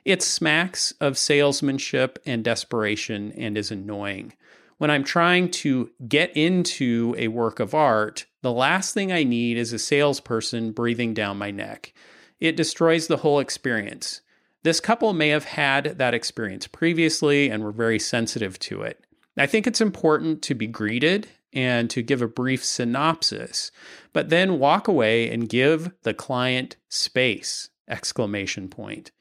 It 0.05 0.21
smacks 0.21 0.93
of 0.99 1.17
salesmanship 1.17 2.19
and 2.25 2.43
desperation 2.43 3.31
and 3.33 3.57
is 3.57 3.71
annoying. 3.71 4.33
When 4.77 4.89
I'm 4.89 5.03
trying 5.03 5.51
to 5.51 5.91
get 6.07 6.35
into 6.35 7.13
a 7.17 7.27
work 7.27 7.59
of 7.59 7.73
art, 7.73 8.25
the 8.41 8.51
last 8.51 8.93
thing 8.93 9.11
I 9.11 9.23
need 9.23 9.57
is 9.57 9.73
a 9.73 9.79
salesperson 9.79 10.71
breathing 10.71 11.13
down 11.13 11.37
my 11.37 11.51
neck. 11.51 11.93
It 12.39 12.55
destroys 12.55 13.07
the 13.07 13.17
whole 13.17 13.39
experience. 13.39 14.21
This 14.63 14.79
couple 14.79 15.13
may 15.13 15.29
have 15.29 15.45
had 15.45 15.97
that 15.97 16.13
experience 16.13 16.67
previously 16.67 17.49
and 17.49 17.63
were 17.63 17.71
very 17.71 17.99
sensitive 17.99 18.57
to 18.59 18.81
it. 18.81 19.03
I 19.37 19.45
think 19.45 19.67
it's 19.67 19.81
important 19.81 20.41
to 20.43 20.55
be 20.55 20.67
greeted 20.67 21.27
and 21.53 21.89
to 21.89 22.01
give 22.01 22.21
a 22.21 22.27
brief 22.27 22.63
synopsis, 22.63 23.71
but 24.13 24.29
then 24.29 24.59
walk 24.59 24.87
away 24.87 25.29
and 25.29 25.49
give 25.49 25.91
the 26.03 26.13
client 26.13 26.75
space 26.89 27.69
exclamation 27.87 28.67
point. 28.67 29.11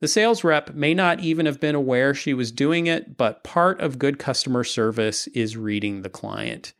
The 0.00 0.08
sales 0.08 0.44
rep 0.44 0.74
may 0.74 0.92
not 0.92 1.20
even 1.20 1.46
have 1.46 1.60
been 1.60 1.74
aware 1.74 2.12
she 2.12 2.34
was 2.34 2.52
doing 2.52 2.86
it, 2.86 3.16
but 3.16 3.44
part 3.44 3.80
of 3.80 3.98
good 3.98 4.18
customer 4.18 4.62
service 4.62 5.26
is 5.28 5.56
reading 5.56 6.02
the 6.02 6.10
client. 6.10 6.74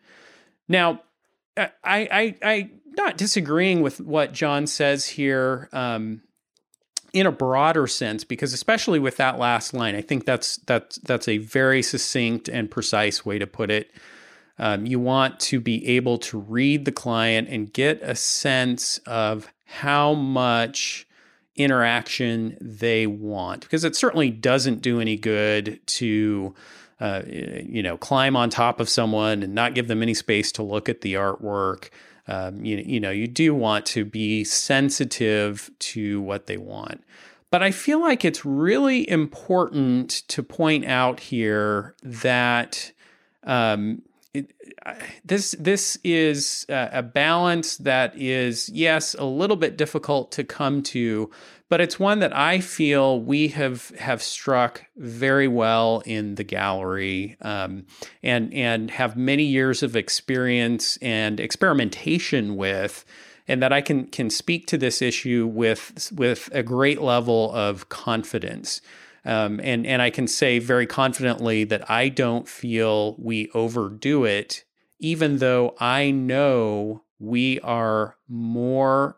Now, 0.69 1.03
I, 1.57 1.71
I, 1.85 2.35
I, 2.43 2.71
not 2.97 3.17
disagreeing 3.17 3.81
with 3.81 4.01
what 4.01 4.33
John 4.33 4.67
says 4.67 5.07
here 5.07 5.69
um, 5.73 6.23
in 7.13 7.27
a 7.27 7.33
broader 7.33 7.87
sense, 7.87 8.25
because 8.25 8.53
especially 8.53 8.99
with 8.99 9.17
that 9.17 9.39
last 9.39 9.73
line, 9.73 9.95
I 9.95 10.03
think 10.03 10.27
that's 10.27 10.57
that's 10.59 10.97
that's 10.99 11.29
a 11.29 11.39
very 11.39 11.83
succinct 11.83 12.49
and 12.49 12.71
precise 12.71 13.25
way 13.25 13.39
to 13.39 13.47
put 13.47 13.71
it. 13.71 13.91
Um, 14.59 14.87
you 14.87 14.99
want 14.99 15.41
to 15.41 15.61
be 15.61 15.87
able 15.87 16.19
to 16.19 16.39
read 16.39 16.85
the 16.85 16.93
client 16.93 17.49
and 17.49 17.73
get 17.73 18.01
a 18.03 18.15
sense 18.15 18.99
of 19.07 19.49
how 19.65 20.15
much 20.15 21.06
interaction 21.57 22.57
they 22.61 23.07
want 23.07 23.63
because 23.63 23.85
it 23.85 23.97
certainly 23.97 24.31
doesn't 24.31 24.83
do 24.83 25.01
any 25.01 25.17
good 25.17 25.81
to 25.87 26.55
uh, 27.01 27.23
you 27.27 27.83
know 27.83 27.97
climb 27.97 28.37
on 28.37 28.51
top 28.51 28.81
of 28.81 28.89
someone 28.89 29.43
and 29.43 29.55
not 29.55 29.75
give 29.75 29.89
them 29.89 30.03
any 30.03 30.15
space 30.15 30.53
to 30.53 30.63
look 30.63 30.89
at 30.89 31.01
the 31.01 31.15
artwork. 31.15 31.91
Um, 32.29 32.65
you, 32.65 32.79
you 32.79 33.01
know 33.01 33.11
you 33.11 33.27
do 33.27 33.55
want 33.55 33.87
to 33.87 34.05
be 34.05 34.45
sensitive 34.45 35.71
to 35.79 36.21
what 36.21 36.47
they 36.47 36.57
want. 36.57 37.03
But 37.51 37.63
i 37.63 37.71
feel 37.71 38.01
like 38.01 38.25
it's 38.25 38.45
really 38.45 39.09
important 39.09 40.11
to 40.29 40.43
point 40.43 40.85
out 40.85 41.21
here 41.21 41.95
that 42.03 42.93
um, 43.45 44.03
this 45.25 45.55
this 45.59 45.99
is 46.05 46.67
a 46.69 47.03
balance 47.03 47.77
that 47.79 48.13
is 48.17 48.69
yes 48.69 49.15
a 49.15 49.25
little 49.25 49.57
bit 49.57 49.77
difficult 49.77 50.33
to 50.33 50.45
come 50.45 50.83
to 50.83 51.31
but 51.69 51.81
it's 51.81 51.99
one 51.99 52.21
that 52.21 52.35
I 52.35 52.61
feel 52.61 53.21
we 53.21 53.49
have 53.49 53.91
have 53.99 54.23
struck 54.23 54.85
very 54.97 55.49
well 55.49 56.03
in 56.07 56.37
the 56.37 56.45
gallery, 56.45 57.37
um, 57.41 57.87
and 58.23 58.55
and 58.55 58.91
have 58.93 59.17
many 59.17 59.43
years 59.43 59.83
of 59.83 59.97
experience 59.97 60.97
and 60.99 61.41
experimentation 61.41 62.57
with, 62.57 63.05
and 63.49 63.61
that 63.63 63.73
I 63.73 63.81
can 63.81 64.07
can 64.07 64.31
speak 64.31 64.67
to 64.69 64.79
this 64.79 65.03
issue 65.03 65.51
with 65.53 66.13
with 66.15 66.49
a 66.53 66.63
great 66.63 67.01
level 67.01 67.53
of 67.53 67.89
confidence. 67.89 68.81
Um, 69.27 69.61
and 69.63 69.87
and 69.87 70.01
I 70.01 70.11
can 70.11 70.29
say 70.29 70.61
very 70.61 70.87
confidently 70.87 71.65
that 71.65 71.91
I 71.91 72.09
don't 72.09 72.49
feel 72.49 73.17
we 73.19 73.51
overdo 73.55 74.25
it, 74.25 74.65
even 75.01 75.39
though 75.39 75.75
I 75.81 76.13
know 76.13 77.03
we 77.19 77.59
are 77.61 78.17
more 78.29 79.17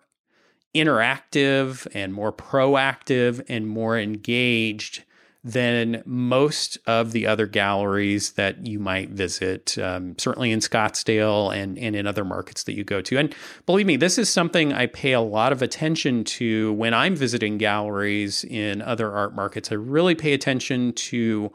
interactive 0.75 1.87
and 1.95 2.15
more 2.15 2.33
proactive 2.33 3.45
and 3.49 3.67
more 3.67 3.99
engaged 3.99 5.05
than 5.49 6.03
most 6.05 6.79
of 6.87 7.13
the 7.13 7.27
other 7.27 7.47
galleries 7.47 8.33
that 8.33 8.67
you 8.67 8.79
might 8.79 9.09
visit, 9.11 9.79
um, 9.79 10.15
certainly 10.19 10.53
in 10.53 10.61
Scottsdale 10.61 11.55
and, 11.57 11.79
and 11.79 11.97
in 11.97 12.07
other 12.07 12.25
markets 12.25 12.65
that 12.65 12.75
you 12.75 12.85
go 12.85 13.01
to. 13.01 13.17
And 13.17 13.35
believe 13.65 13.87
me, 13.87 13.97
this 13.97 14.19
is 14.19 14.29
something 14.29 14.73
I 14.73 14.87
pay 14.87 15.13
a 15.13 15.21
lot 15.21 15.53
of 15.53 15.63
attention 15.63 16.25
to 16.25 16.73
when 16.75 16.93
I'm 16.93 17.17
visiting 17.17 17.57
galleries 17.57 18.45
in 18.45 18.83
other 18.83 19.11
art 19.11 19.35
markets. 19.35 19.73
I 19.73 19.77
really 19.77 20.15
pay 20.15 20.35
attention 20.35 20.93
to 20.93 21.51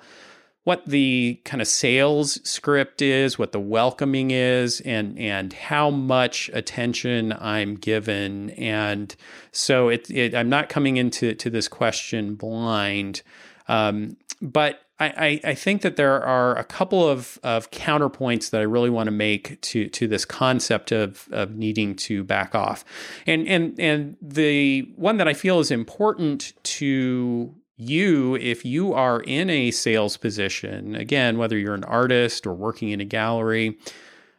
what 0.64 0.86
the 0.86 1.42
kind 1.44 1.62
of 1.62 1.68
sales 1.68 2.40
script 2.48 3.02
is, 3.02 3.38
what 3.38 3.52
the 3.52 3.60
welcoming 3.60 4.32
is, 4.32 4.80
and 4.82 5.20
and 5.20 5.52
how 5.52 5.90
much 5.90 6.50
attention 6.54 7.34
I'm 7.34 7.76
given. 7.76 8.52
And 8.52 9.14
so 9.52 9.90
it, 9.90 10.10
it 10.10 10.34
I'm 10.34 10.50
not 10.50 10.70
coming 10.70 10.98
into 10.98 11.34
to 11.36 11.50
this 11.50 11.68
question 11.68 12.36
blind, 12.36 13.24
um, 13.68 14.18
but 14.42 14.82
I, 15.00 15.42
I, 15.44 15.54
think 15.54 15.82
that 15.82 15.96
there 15.98 16.24
are 16.24 16.58
a 16.58 16.64
couple 16.64 17.08
of, 17.08 17.38
of 17.44 17.72
counterpoints 17.72 18.52
that 18.52 18.62
I 18.62 18.64
really 18.64 18.90
want 18.90 19.08
to 19.08 19.12
make 19.12 19.60
to 19.62 19.90
to 19.90 20.08
this 20.08 20.24
concept 20.24 20.92
of, 20.92 21.28
of 21.32 21.56
needing 21.56 21.96
to 21.96 22.24
back 22.24 22.56
off, 22.56 22.86
and 23.26 23.48
and 23.48 23.78
and 23.80 24.18
the 24.22 24.82
one 24.96 25.18
that 25.18 25.28
I 25.28 25.34
feel 25.34 25.60
is 25.60 25.72
important 25.72 26.54
to 26.64 27.54
you, 27.76 28.36
if 28.36 28.64
you 28.66 28.94
are 28.94 29.22
in 29.22 29.50
a 29.50 29.72
sales 29.72 30.18
position, 30.18 30.96
again, 30.96 31.38
whether 31.38 31.58
you're 31.58 31.74
an 31.74 31.84
artist 31.84 32.46
or 32.46 32.54
working 32.54 32.90
in 32.90 33.02
a 33.02 33.06
gallery, 33.06 33.78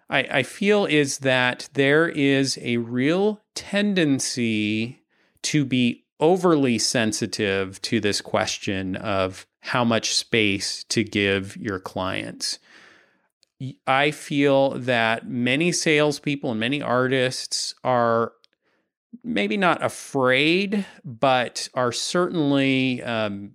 I, 0.08 0.20
I 0.30 0.42
feel 0.42 0.86
is 0.86 1.18
that 1.18 1.68
there 1.74 2.08
is 2.08 2.58
a 2.62 2.76
real 2.78 3.40
tendency 3.54 5.02
to 5.42 5.64
be 5.64 6.03
overly 6.20 6.78
sensitive 6.78 7.80
to 7.82 8.00
this 8.00 8.20
question 8.20 8.96
of 8.96 9.46
how 9.60 9.84
much 9.84 10.14
space 10.14 10.84
to 10.84 11.02
give 11.02 11.56
your 11.56 11.80
clients. 11.80 12.58
I 13.86 14.10
feel 14.10 14.70
that 14.70 15.28
many 15.28 15.72
salespeople 15.72 16.50
and 16.50 16.60
many 16.60 16.82
artists 16.82 17.74
are 17.82 18.32
maybe 19.22 19.56
not 19.56 19.82
afraid, 19.82 20.84
but 21.04 21.68
are 21.74 21.92
certainly 21.92 23.02
um, 23.02 23.52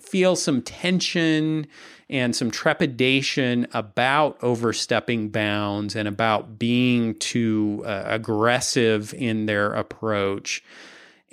feel 0.00 0.36
some 0.36 0.62
tension 0.62 1.66
and 2.08 2.36
some 2.36 2.50
trepidation 2.50 3.66
about 3.72 4.42
overstepping 4.42 5.30
bounds 5.30 5.96
and 5.96 6.06
about 6.06 6.58
being 6.58 7.14
too 7.18 7.82
uh, 7.84 8.04
aggressive 8.06 9.12
in 9.14 9.46
their 9.46 9.72
approach. 9.72 10.62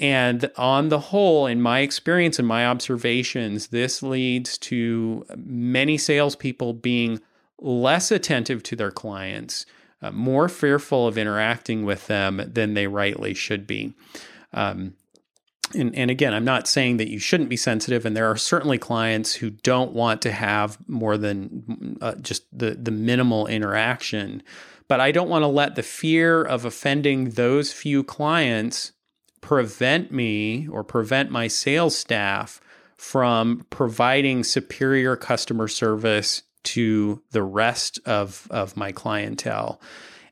And 0.01 0.51
on 0.57 0.89
the 0.89 0.99
whole, 0.99 1.45
in 1.45 1.61
my 1.61 1.81
experience 1.81 2.39
and 2.39 2.47
my 2.47 2.65
observations, 2.65 3.67
this 3.67 4.01
leads 4.01 4.57
to 4.57 5.23
many 5.37 5.97
salespeople 5.99 6.73
being 6.73 7.21
less 7.59 8.09
attentive 8.09 8.63
to 8.63 8.75
their 8.75 8.89
clients, 8.89 9.67
uh, 10.01 10.09
more 10.09 10.49
fearful 10.49 11.05
of 11.05 11.19
interacting 11.19 11.85
with 11.85 12.07
them 12.07 12.41
than 12.51 12.73
they 12.73 12.87
rightly 12.87 13.35
should 13.35 13.67
be. 13.67 13.93
Um, 14.53 14.95
and, 15.75 15.95
and, 15.95 16.11
again, 16.11 16.33
I'm 16.33 16.43
not 16.43 16.67
saying 16.67 16.97
that 16.97 17.09
you 17.09 17.19
shouldn't 17.19 17.49
be 17.49 17.55
sensitive, 17.55 18.03
and 18.03 18.17
there 18.17 18.29
are 18.29 18.35
certainly 18.35 18.77
clients 18.77 19.35
who 19.35 19.51
don't 19.51 19.93
want 19.93 20.21
to 20.23 20.31
have 20.31 20.77
more 20.89 21.17
than 21.17 21.97
uh, 22.01 22.15
just 22.15 22.43
the 22.51 22.71
the 22.71 22.91
minimal 22.91 23.47
interaction. 23.47 24.43
But 24.89 24.99
I 24.99 25.13
don't 25.13 25.29
want 25.29 25.43
to 25.43 25.47
let 25.47 25.75
the 25.75 25.83
fear 25.83 26.43
of 26.43 26.65
offending 26.65 27.29
those 27.29 27.71
few 27.71 28.03
clients 28.03 28.91
prevent 29.41 30.11
me 30.11 30.67
or 30.67 30.83
prevent 30.83 31.31
my 31.31 31.47
sales 31.47 31.97
staff 31.97 32.61
from 32.95 33.65
providing 33.69 34.43
superior 34.43 35.15
customer 35.15 35.67
service 35.67 36.43
to 36.63 37.21
the 37.31 37.43
rest 37.43 37.99
of 38.05 38.47
of 38.51 38.77
my 38.77 38.91
clientele. 38.91 39.81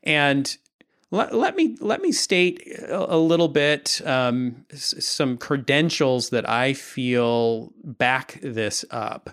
And 0.04 0.56
let, 1.10 1.34
let 1.34 1.56
me 1.56 1.76
let 1.80 2.00
me 2.00 2.12
state 2.12 2.62
a, 2.88 3.18
little 3.18 3.48
bit 3.48 4.00
um, 4.06 4.64
s- 4.72 4.94
some 5.04 5.36
credentials 5.36 6.30
that 6.30 6.48
I 6.48 6.72
feel 6.72 7.72
back 7.82 8.38
this 8.42 8.84
up. 8.90 9.30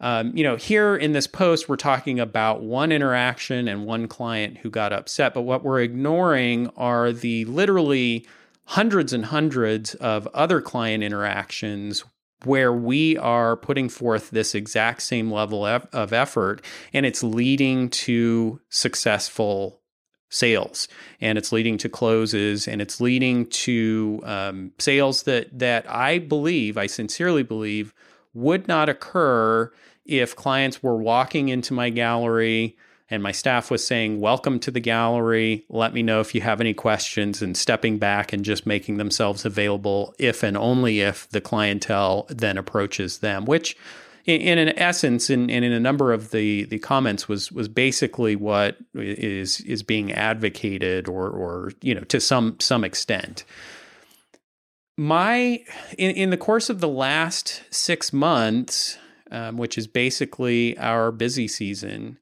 Um, 0.00 0.36
you 0.36 0.42
know, 0.42 0.56
here 0.56 0.96
in 0.96 1.12
this 1.12 1.28
post, 1.28 1.68
we're 1.68 1.76
talking 1.76 2.18
about 2.18 2.62
one 2.62 2.90
interaction 2.90 3.68
and 3.68 3.86
one 3.86 4.08
client 4.08 4.58
who 4.58 4.68
got 4.68 4.92
upset, 4.92 5.32
but 5.32 5.42
what 5.42 5.62
we're 5.62 5.80
ignoring 5.80 6.68
are 6.76 7.12
the 7.12 7.44
literally 7.44 8.26
hundreds 8.66 9.12
and 9.12 9.26
hundreds 9.26 9.94
of 9.96 10.26
other 10.28 10.60
client 10.60 11.02
interactions 11.02 12.04
where 12.44 12.72
we 12.72 13.16
are 13.18 13.56
putting 13.56 13.88
forth 13.88 14.30
this 14.30 14.54
exact 14.54 15.02
same 15.02 15.30
level 15.30 15.64
of 15.64 16.12
effort 16.12 16.60
and 16.92 17.06
it's 17.06 17.22
leading 17.22 17.88
to 17.88 18.60
successful 18.68 19.80
sales 20.28 20.88
and 21.20 21.36
it's 21.36 21.52
leading 21.52 21.76
to 21.76 21.88
closes 21.88 22.66
and 22.66 22.80
it's 22.80 23.00
leading 23.00 23.46
to 23.46 24.20
um, 24.24 24.72
sales 24.78 25.24
that 25.24 25.46
that 25.56 25.88
I 25.88 26.18
believe 26.18 26.78
I 26.78 26.86
sincerely 26.86 27.42
believe 27.42 27.94
would 28.32 28.66
not 28.66 28.88
occur 28.88 29.70
if 30.06 30.34
clients 30.34 30.82
were 30.82 30.96
walking 30.96 31.48
into 31.48 31.74
my 31.74 31.90
gallery 31.90 32.76
and 33.12 33.22
my 33.22 33.30
staff 33.30 33.70
was 33.70 33.86
saying, 33.86 34.20
Welcome 34.20 34.58
to 34.60 34.70
the 34.70 34.80
gallery. 34.80 35.66
Let 35.68 35.92
me 35.92 36.02
know 36.02 36.20
if 36.20 36.34
you 36.34 36.40
have 36.40 36.62
any 36.62 36.72
questions, 36.72 37.42
and 37.42 37.54
stepping 37.54 37.98
back 37.98 38.32
and 38.32 38.42
just 38.42 38.64
making 38.64 38.96
themselves 38.96 39.44
available 39.44 40.14
if 40.18 40.42
and 40.42 40.56
only 40.56 41.00
if 41.00 41.28
the 41.28 41.42
clientele 41.42 42.26
then 42.30 42.56
approaches 42.56 43.18
them, 43.18 43.44
which 43.44 43.76
in, 44.24 44.40
in 44.40 44.58
an 44.58 44.78
essence 44.78 45.28
and 45.28 45.50
in, 45.50 45.62
in, 45.62 45.72
a 45.72 45.78
number 45.78 46.14
of 46.14 46.30
the, 46.30 46.64
the 46.64 46.78
comments 46.78 47.28
was 47.28 47.52
was 47.52 47.68
basically 47.68 48.34
what 48.34 48.78
is 48.94 49.60
is 49.60 49.82
being 49.82 50.10
advocated 50.10 51.06
or 51.06 51.28
or 51.28 51.72
you 51.82 51.94
know 51.94 52.04
to 52.04 52.18
some 52.18 52.56
some 52.60 52.82
extent 52.82 53.44
my 54.96 55.62
in, 55.98 56.12
in 56.12 56.30
the 56.30 56.38
course 56.38 56.70
of 56.70 56.80
the 56.80 56.88
last 56.88 57.62
six 57.70 58.10
months 58.12 58.96
um, 59.30 59.56
which 59.56 59.76
is 59.76 59.86
basically 59.86 60.78
our 60.78 61.10
busy 61.10 61.48
season 61.48 62.18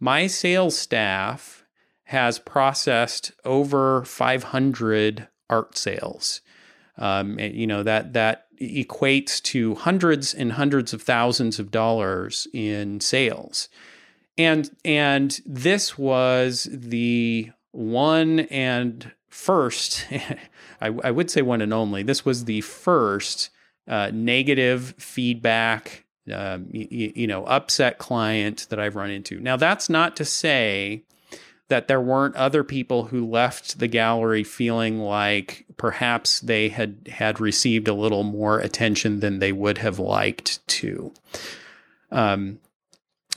my 0.00 0.26
sales 0.26 0.78
staff 0.78 1.64
has 2.04 2.38
processed 2.38 3.32
over 3.44 4.04
500 4.04 5.28
art 5.50 5.76
sales. 5.76 6.40
Um, 6.96 7.38
you 7.38 7.66
know 7.66 7.82
that 7.84 8.12
that 8.14 8.46
equates 8.60 9.40
to 9.42 9.76
hundreds 9.76 10.34
and 10.34 10.52
hundreds 10.52 10.92
of 10.92 11.02
thousands 11.02 11.60
of 11.60 11.70
dollars 11.70 12.48
in 12.52 12.98
sales, 13.00 13.68
and 14.36 14.70
and 14.84 15.40
this 15.46 15.96
was 15.96 16.68
the 16.72 17.52
one 17.70 18.40
and 18.40 19.12
first, 19.28 20.06
I, 20.80 20.88
I, 20.88 21.10
would 21.12 21.30
say 21.30 21.42
one 21.42 21.60
and 21.60 21.72
only. 21.72 22.02
This 22.02 22.24
was 22.24 22.44
the 22.44 22.60
first 22.62 23.50
uh, 23.86 24.10
negative 24.12 24.94
feedback 24.98 26.04
um, 26.32 26.68
you, 26.70 27.12
you 27.14 27.26
know, 27.26 27.44
upset 27.44 27.98
client 27.98 28.66
that 28.70 28.78
I've 28.78 28.96
run 28.96 29.10
into. 29.10 29.40
Now, 29.40 29.56
that's 29.56 29.88
not 29.88 30.16
to 30.16 30.24
say 30.24 31.04
that 31.68 31.86
there 31.86 32.00
weren't 32.00 32.34
other 32.36 32.64
people 32.64 33.04
who 33.04 33.26
left 33.26 33.78
the 33.78 33.88
gallery 33.88 34.42
feeling 34.42 34.98
like 34.98 35.66
perhaps 35.76 36.40
they 36.40 36.70
had 36.70 37.08
had 37.12 37.40
received 37.40 37.88
a 37.88 37.94
little 37.94 38.24
more 38.24 38.58
attention 38.58 39.20
than 39.20 39.38
they 39.38 39.52
would 39.52 39.78
have 39.78 39.98
liked 39.98 40.66
to. 40.66 41.12
Um, 42.10 42.58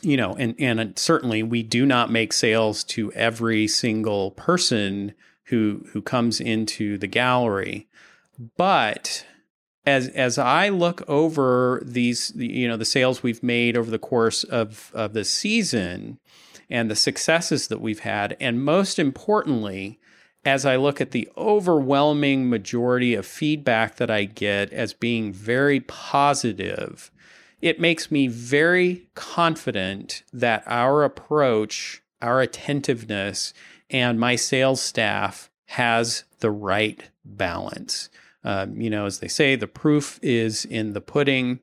you 0.01 0.17
know, 0.17 0.35
and 0.35 0.55
and 0.59 0.97
certainly 0.97 1.43
we 1.43 1.61
do 1.61 1.85
not 1.85 2.09
make 2.09 2.33
sales 2.33 2.83
to 2.85 3.11
every 3.13 3.67
single 3.67 4.31
person 4.31 5.13
who 5.45 5.85
who 5.91 6.01
comes 6.01 6.39
into 6.39 6.97
the 6.97 7.07
gallery, 7.07 7.87
but 8.57 9.25
as 9.85 10.07
as 10.09 10.37
I 10.37 10.69
look 10.69 11.03
over 11.07 11.81
these, 11.83 12.33
you 12.35 12.67
know, 12.67 12.77
the 12.77 12.85
sales 12.85 13.23
we've 13.23 13.43
made 13.43 13.75
over 13.75 13.89
the 13.89 13.99
course 13.99 14.43
of 14.43 14.91
of 14.93 15.13
the 15.13 15.25
season 15.25 16.19
and 16.69 16.89
the 16.89 16.95
successes 16.95 17.67
that 17.67 17.81
we've 17.81 17.99
had, 17.99 18.37
and 18.39 18.63
most 18.63 18.99
importantly, 18.99 19.99
as 20.45 20.65
I 20.65 20.75
look 20.75 21.01
at 21.01 21.11
the 21.11 21.29
overwhelming 21.37 22.49
majority 22.49 23.13
of 23.13 23.25
feedback 23.25 23.97
that 23.97 24.09
I 24.09 24.25
get 24.25 24.71
as 24.71 24.93
being 24.93 25.33
very 25.33 25.81
positive, 25.81 27.11
it 27.61 27.79
makes 27.79 28.09
me 28.09 28.27
very 28.27 29.07
confident 29.13 30.23
that 30.33 30.63
our 30.65 31.03
approach, 31.03 32.01
our 32.21 32.41
attentiveness, 32.41 33.53
and 33.89 34.19
my 34.19 34.35
sales 34.35 34.81
staff 34.81 35.49
has 35.65 36.23
the 36.39 36.51
right 36.51 37.09
balance. 37.23 38.09
Um, 38.43 38.79
you 38.81 38.89
know, 38.89 39.05
as 39.05 39.19
they 39.19 39.27
say, 39.27 39.55
the 39.55 39.67
proof 39.67 40.19
is 40.21 40.65
in 40.65 40.93
the 40.93 41.01
pudding. 41.01 41.59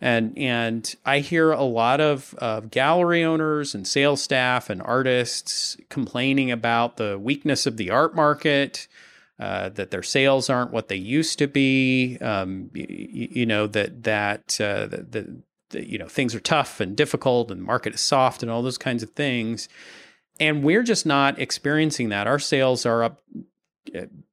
And, 0.00 0.36
and 0.36 0.94
I 1.04 1.20
hear 1.20 1.52
a 1.52 1.62
lot 1.62 2.00
of, 2.00 2.34
of 2.38 2.70
gallery 2.70 3.22
owners 3.22 3.74
and 3.74 3.86
sales 3.86 4.22
staff 4.22 4.70
and 4.70 4.82
artists 4.82 5.76
complaining 5.90 6.50
about 6.50 6.96
the 6.96 7.18
weakness 7.18 7.66
of 7.66 7.76
the 7.76 7.90
art 7.90 8.14
market, 8.16 8.88
uh, 9.38 9.68
that 9.70 9.90
their 9.90 10.02
sales 10.02 10.48
aren't 10.48 10.72
what 10.72 10.88
they 10.88 10.96
used 10.96 11.38
to 11.38 11.46
be. 11.46 12.16
Um, 12.20 12.70
you, 12.74 13.28
you, 13.30 13.46
know 13.46 13.66
that 13.66 14.04
that 14.04 14.60
uh, 14.60 14.86
the, 14.86 15.42
you 15.72 15.98
know 15.98 16.06
things 16.06 16.34
are 16.34 16.40
tough 16.40 16.80
and 16.80 16.96
difficult, 16.96 17.50
and 17.50 17.60
the 17.60 17.64
market 17.64 17.94
is 17.94 18.00
soft, 18.00 18.42
and 18.42 18.52
all 18.52 18.62
those 18.62 18.78
kinds 18.78 19.02
of 19.02 19.10
things. 19.10 19.68
And 20.38 20.62
we're 20.62 20.82
just 20.82 21.06
not 21.06 21.38
experiencing 21.40 22.10
that. 22.10 22.26
Our 22.26 22.38
sales 22.38 22.86
are 22.86 23.02
up 23.02 23.22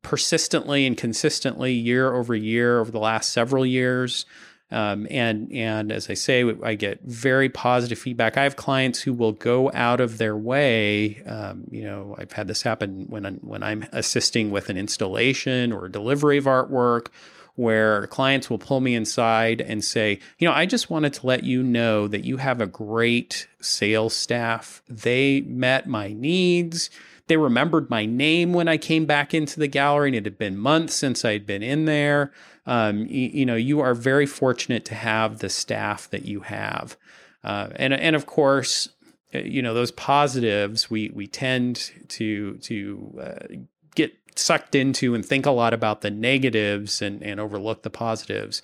persistently 0.02 0.86
and 0.86 0.98
consistently 0.98 1.74
year 1.74 2.14
over 2.14 2.36
year 2.36 2.80
over 2.80 2.92
the 2.92 3.00
last 3.00 3.32
several 3.32 3.66
years. 3.66 4.26
Um, 4.72 5.08
and 5.10 5.52
and 5.52 5.92
as 5.92 6.12
I 6.12 6.14
say, 6.14 6.44
I 6.64 6.76
get 6.76 7.02
very 7.02 7.50
positive 7.50 7.98
feedback. 7.98 8.38
I 8.38 8.44
have 8.44 8.56
clients 8.56 9.02
who 9.02 9.14
will 9.14 9.32
go 9.32 9.72
out 9.74 10.00
of 10.00 10.20
their 10.20 10.38
way. 10.38 11.24
Um, 11.24 11.64
you 11.72 11.84
know, 11.84 12.16
I've 12.20 12.34
had 12.34 12.48
this 12.48 12.62
happen 12.62 13.06
when 13.10 13.26
I'm, 13.26 13.38
when 13.38 13.64
I'm 13.64 13.88
assisting 13.92 14.52
with 14.52 14.70
an 14.70 14.78
installation 14.78 15.74
or 15.74 15.90
delivery 15.90 16.38
of 16.38 16.46
artwork, 16.46 17.08
where 17.56 18.06
clients 18.08 18.48
will 18.50 18.60
pull 18.60 18.80
me 18.80 18.94
inside 18.94 19.60
and 19.60 19.84
say, 19.84 20.20
you 20.38 20.48
know, 20.48 20.54
I 20.54 20.68
just 20.68 20.92
wanted 20.92 21.14
to 21.14 21.26
let 21.26 21.44
you 21.44 21.64
know 21.64 22.08
that 22.08 22.24
you 22.24 22.38
have 22.38 22.62
a 22.62 22.68
great 22.68 23.48
sales 23.60 24.16
staff. 24.16 24.84
They 24.88 25.42
met 25.42 25.88
my 25.88 26.14
needs. 26.14 26.92
They 27.30 27.38
remembered 27.38 27.92
my 27.92 28.08
name 28.08 28.54
when 28.54 28.68
I 28.68 28.78
came 28.78 29.06
back 29.06 29.36
into 29.36 29.60
the 29.60 29.68
gallery, 29.68 30.10
and 30.10 30.16
it 30.16 30.26
had 30.26 30.40
been 30.40 30.58
months 30.58 30.96
since 30.96 31.24
I'd 31.24 31.46
been 31.46 31.62
in 31.62 31.86
there. 31.86 32.32
Um, 32.66 33.06
you, 33.06 33.30
you, 33.30 33.46
know, 33.46 33.56
you 33.56 33.80
are 33.82 33.94
very 33.94 34.26
fortunate 34.26 34.84
to 34.86 34.96
have 34.96 35.38
the 35.38 35.48
staff 35.48 36.10
that 36.10 36.26
you 36.26 36.42
have, 36.42 36.98
uh, 37.44 37.70
and 37.76 37.94
and 37.94 38.16
of 38.16 38.26
course, 38.26 38.90
uh, 39.34 39.40
you 39.40 39.62
know 39.62 39.76
those 39.76 39.92
positives. 39.92 40.90
We 40.90 41.12
we 41.14 41.28
tend 41.28 41.92
to 42.10 42.58
to 42.58 43.20
uh, 43.22 43.56
get 43.94 44.16
sucked 44.36 44.74
into 44.74 45.14
and 45.14 45.24
think 45.24 45.46
a 45.46 45.52
lot 45.52 45.72
about 45.72 46.02
the 46.02 46.10
negatives 46.10 47.00
and 47.00 47.22
and 47.22 47.40
overlook 47.40 47.84
the 47.84 47.92
positives. 47.92 48.64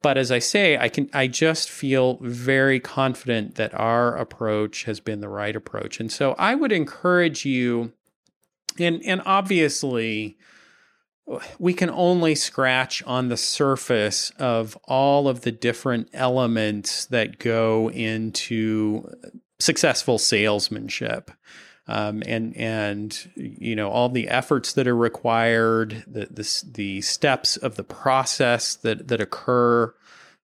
But 0.00 0.16
as 0.16 0.30
I 0.30 0.38
say, 0.38 0.78
I 0.78 0.88
can 0.88 1.10
I 1.12 1.26
just 1.26 1.68
feel 1.68 2.18
very 2.20 2.78
confident 2.78 3.56
that 3.56 3.74
our 3.74 4.16
approach 4.16 4.84
has 4.84 5.00
been 5.00 5.20
the 5.20 5.28
right 5.28 5.56
approach. 5.56 5.98
And 5.98 6.10
so 6.10 6.34
I 6.38 6.54
would 6.54 6.72
encourage 6.72 7.44
you 7.44 7.92
and 8.78 9.02
and 9.04 9.22
obviously 9.26 10.36
we 11.58 11.74
can 11.74 11.90
only 11.90 12.34
scratch 12.34 13.02
on 13.04 13.28
the 13.28 13.36
surface 13.36 14.30
of 14.38 14.78
all 14.84 15.28
of 15.28 15.42
the 15.42 15.52
different 15.52 16.08
elements 16.14 17.06
that 17.06 17.38
go 17.38 17.90
into 17.90 19.06
successful 19.58 20.18
salesmanship. 20.18 21.30
Um, 21.90 22.22
and 22.26 22.54
and 22.54 23.30
you 23.34 23.74
know 23.74 23.88
all 23.88 24.10
the 24.10 24.28
efforts 24.28 24.74
that 24.74 24.86
are 24.86 24.96
required, 24.96 26.04
the, 26.06 26.26
the 26.26 26.64
the 26.70 27.00
steps 27.00 27.56
of 27.56 27.76
the 27.76 27.84
process 27.84 28.76
that 28.76 29.08
that 29.08 29.22
occur 29.22 29.94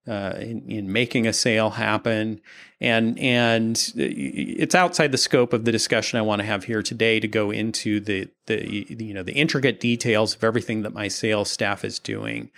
uh, 0.09 0.35
in, 0.39 0.71
in 0.71 0.93
making 0.93 1.27
a 1.27 1.35
sale 1.35 1.71
happen, 1.71 2.41
and 2.81 3.19
and 3.19 3.93
it's 3.95 4.75
outside 4.75 5.13
the 5.13 5.19
scope 5.19 5.53
of 5.53 5.67
the 5.67 5.73
discussion 5.73 6.19
I 6.19 6.23
want 6.23 6.41
to 6.41 6.47
have 6.47 6.65
here 6.65 6.83
today 6.83 7.21
to 7.21 7.29
go 7.29 7.51
into 7.51 8.01
the 8.01 8.29
the 8.47 8.87
you 8.89 9.13
know 9.13 9.23
the 9.23 9.33
intricate 9.33 9.81
details 9.81 10.35
of 10.35 10.45
everything 10.45 10.83
that 10.83 10.95
my 10.95 11.09
sales 11.09 11.51
staff 11.51 11.85
is 11.85 11.99
doing. 11.99 12.51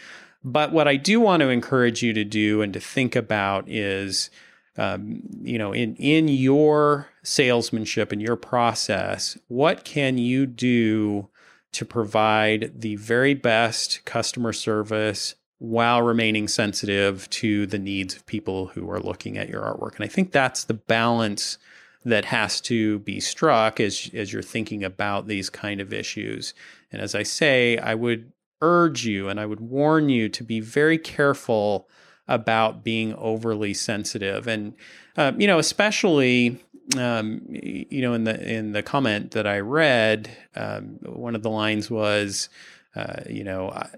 But 0.45 0.71
what 0.71 0.87
I 0.87 0.95
do 0.95 1.19
want 1.19 1.41
to 1.41 1.49
encourage 1.49 2.05
you 2.05 2.13
to 2.13 2.25
do 2.25 2.63
and 2.63 2.73
to 2.73 2.79
think 2.79 3.17
about 3.17 3.69
is 3.69 4.31
um, 4.77 5.23
you 5.43 5.59
know, 5.59 5.73
in 5.73 5.97
in 5.97 6.29
your 6.29 7.09
salesmanship 7.23 8.13
and 8.13 8.21
your 8.21 8.37
process, 8.37 9.39
what 9.49 9.85
can 9.85 10.19
you 10.19 10.47
do 10.47 11.29
to 11.73 11.85
provide 11.85 12.73
the 12.75 12.97
very 12.97 13.35
best 13.35 14.05
customer 14.05 14.53
service 14.53 15.35
while 15.59 16.03
remaining 16.03 16.49
sensitive 16.49 17.29
to 17.31 17.67
the 17.67 17.79
needs 17.79 18.15
of 18.15 18.27
people 18.27 18.67
who 18.69 18.91
are 18.91 19.01
looking 19.01 19.39
at 19.39 19.49
your 19.49 19.63
artwork? 19.63 19.97
And 19.97 20.05
I 20.05 20.09
think 20.09 20.33
that's 20.33 20.65
the 20.65 20.75
balance 20.75 21.59
that 22.05 22.27
has 22.27 22.61
to 22.63 23.01
be 23.01 23.19
struck 23.19 23.81
as 23.81 24.11
as 24.15 24.33
you're 24.33 24.43
thinking 24.43 24.85
about 24.85 25.27
these 25.27 25.51
kind 25.51 25.81
of 25.81 25.93
issues. 25.93 26.55
And 26.93 27.01
as 27.01 27.15
I 27.15 27.23
say, 27.23 27.79
I 27.79 27.95
would 27.95 28.33
urge 28.63 29.05
you 29.05 29.29
and 29.29 29.39
I 29.41 29.47
would 29.47 29.61
warn 29.61 30.09
you 30.09 30.29
to 30.29 30.45
be 30.45 30.61
very 30.61 30.99
careful 30.99 31.89
about 32.29 32.83
being 32.83 33.15
overly 33.15 33.75
sensitive, 33.75 34.47
and 34.47 34.75
uh, 35.17 35.33
you 35.37 35.47
know, 35.47 35.59
especially 35.59 36.61
um, 36.97 37.43
you 37.49 38.01
know, 38.01 38.15
in 38.15 38.25
the 38.25 38.41
in 38.49 38.73
the 38.73 38.83
comment 38.83 39.33
that 39.33 39.47
I 39.47 39.59
read, 39.59 40.31
um, 40.55 40.99
one 41.03 41.35
of 41.35 41.43
the 41.43 41.51
lines 41.51 41.91
was, 41.91 42.49
uh, 42.95 43.23
you 43.29 43.45
know. 43.45 43.71
I, 43.71 43.89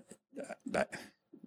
I, 0.75 0.85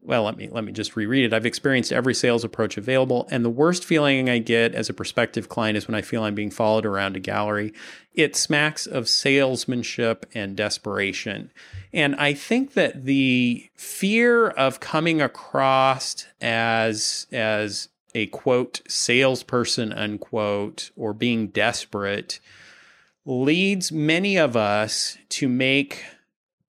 well, 0.04 0.24
let 0.24 0.36
me 0.36 0.50
let 0.50 0.64
me 0.64 0.72
just 0.72 0.96
reread 0.96 1.26
it. 1.26 1.34
I've 1.34 1.46
experienced 1.46 1.94
every 1.94 2.16
sales 2.16 2.44
approach 2.44 2.76
available, 2.78 3.28
and 3.30 3.46
the 3.46 3.50
worst 3.50 3.86
feeling 3.86 4.30
I 4.30 4.40
get 4.40 4.74
as 4.74 4.90
a 4.90 4.94
prospective 4.94 5.48
client 5.48 5.78
is 5.78 5.88
when 5.88 5.96
I 5.96 6.02
feel 6.02 6.24
I'm 6.24 6.34
being 6.34 6.50
followed 6.50 6.86
around 6.86 7.16
a 7.16 7.20
gallery. 7.20 7.74
It 8.14 8.36
smacks 8.36 8.88
of 8.88 9.08
salesmanship 9.08 10.26
and 10.34 10.56
desperation. 10.56 11.52
And 11.94 12.16
I 12.16 12.34
think 12.34 12.74
that 12.74 13.06
the 13.06 13.70
fear 13.76 14.48
of 14.50 14.80
coming 14.80 15.22
across 15.22 16.26
as 16.42 17.28
as 17.32 17.90
a 18.16 18.26
quote 18.28 18.82
salesperson 18.88 19.94
unquote 19.94 20.92
or 20.96 21.14
being 21.14 21.48
desperate 21.48 22.40
leads 23.26 23.92
many 23.92 24.36
of 24.38 24.58
us 24.58 25.18
to 25.30 25.48
make 25.48 26.04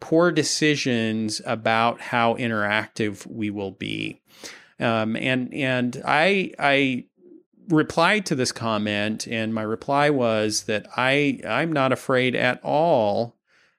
poor 0.02 0.32
decisions 0.32 1.40
about 1.46 2.00
how 2.00 2.34
interactive 2.34 3.24
we 3.24 3.50
will 3.50 3.70
be. 3.70 4.20
Um, 4.80 5.14
and 5.14 5.54
and 5.54 6.02
I 6.04 6.52
I 6.58 7.06
replied 7.68 8.26
to 8.26 8.34
this 8.34 8.50
comment, 8.50 9.28
and 9.28 9.54
my 9.54 9.62
reply 9.62 10.10
was 10.10 10.64
that 10.64 10.86
I 10.96 11.38
I'm 11.46 11.72
not 11.72 11.92
afraid 11.92 12.34
at 12.34 12.60
all 12.64 13.36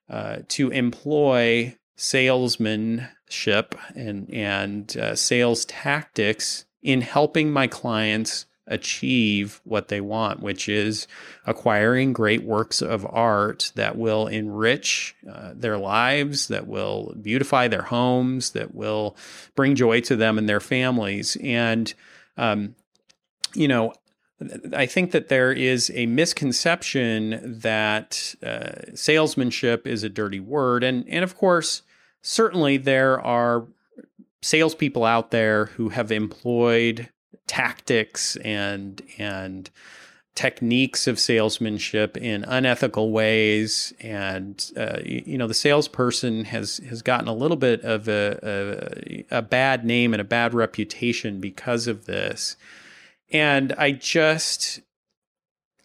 uh, 0.10 0.38
to 0.48 0.70
employ 0.70 1.78
salesmanship 1.98 3.76
and 3.94 4.34
and 4.34 4.96
uh, 4.96 5.16
sales 5.16 5.66
tactics 5.66 6.64
in 6.82 7.02
helping 7.02 7.52
my 7.52 7.68
clients 7.68 8.46
achieve 8.68 9.60
what 9.64 9.90
they 9.90 10.00
want, 10.00 10.42
which 10.42 10.70
is 10.70 11.08
acquiring 11.46 12.14
great 12.14 12.44
works 12.44 12.82
of 12.82 13.06
art 13.10 13.72
that 13.76 13.98
will 13.98 14.28
enrich 14.28 15.16
uh, 15.30 15.52
their 15.54 15.78
lives, 15.78 16.48
that 16.48 16.68
will 16.68 17.14
beautify 17.22 17.68
their 17.68 17.82
homes, 17.84 18.52
that 18.52 18.74
will 18.74 19.16
bring 19.56 19.76
joy 19.76 20.00
to 20.02 20.16
them 20.16 20.38
and 20.38 20.48
their 20.48 20.62
families. 20.62 21.36
And, 21.44 21.94
um, 22.38 22.76
you 23.54 23.68
know, 23.68 23.94
I 24.74 24.86
think 24.86 25.12
that 25.12 25.30
there 25.30 25.52
is 25.52 25.92
a 25.94 26.06
misconception 26.06 27.60
that 27.60 28.36
uh, 28.44 28.96
salesmanship 28.96 29.86
is 29.88 30.04
a 30.04 30.10
dirty 30.10 30.40
word. 30.40 30.84
And, 30.84 31.06
and 31.08 31.24
of 31.24 31.38
course, 31.38 31.82
certainly 32.22 32.78
there 32.78 33.20
are 33.22 33.68
salespeople 34.42 35.06
out 35.06 35.32
there 35.32 35.66
who 35.66 35.90
have 35.90 36.12
employed 36.12 37.10
tactics 37.48 38.36
and 38.38 39.02
and 39.18 39.70
techniques 40.36 41.06
of 41.06 41.20
salesmanship 41.20 42.18
in 42.18 42.44
unethical 42.46 43.12
ways. 43.12 43.94
And 44.00 44.72
uh, 44.76 45.00
you, 45.06 45.38
know 45.38 45.48
the 45.48 45.54
salesperson 45.54 46.46
has 46.46 46.78
has 46.90 47.02
gotten 47.02 47.28
a 47.28 47.34
little 47.34 47.58
bit 47.58 47.82
of 47.82 48.08
a, 48.08 49.26
a, 49.32 49.38
a 49.38 49.42
bad 49.42 49.86
name 49.86 50.14
and 50.14 50.22
a 50.22 50.26
bad 50.26 50.54
reputation 50.54 51.40
because 51.40 51.88
of 51.88 52.06
this. 52.06 52.56
And 53.32 53.74
i 53.74 53.92
just 53.92 54.82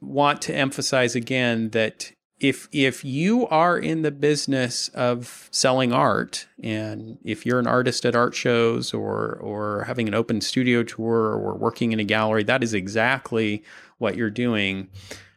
want 0.00 0.42
to 0.42 0.54
emphasize 0.54 1.14
again 1.14 1.70
that 1.70 2.12
if 2.40 2.68
if 2.70 3.04
you 3.04 3.48
are 3.48 3.76
in 3.76 4.02
the 4.02 4.10
business 4.10 4.88
of 4.90 5.48
selling 5.50 5.92
art 5.92 6.46
and 6.62 7.18
if 7.24 7.44
you're 7.44 7.58
an 7.58 7.66
artist 7.66 8.06
at 8.06 8.14
art 8.14 8.34
shows 8.34 8.94
or 8.94 9.34
or 9.42 9.84
having 9.84 10.06
an 10.06 10.14
open 10.14 10.40
studio 10.40 10.82
tour 10.82 11.36
or 11.36 11.54
working 11.54 11.92
in 11.92 11.98
a 11.98 12.04
gallery 12.04 12.44
that 12.44 12.62
is 12.62 12.74
exactly 12.74 13.62
what 13.98 14.16
you're 14.16 14.30
doing. 14.30 14.88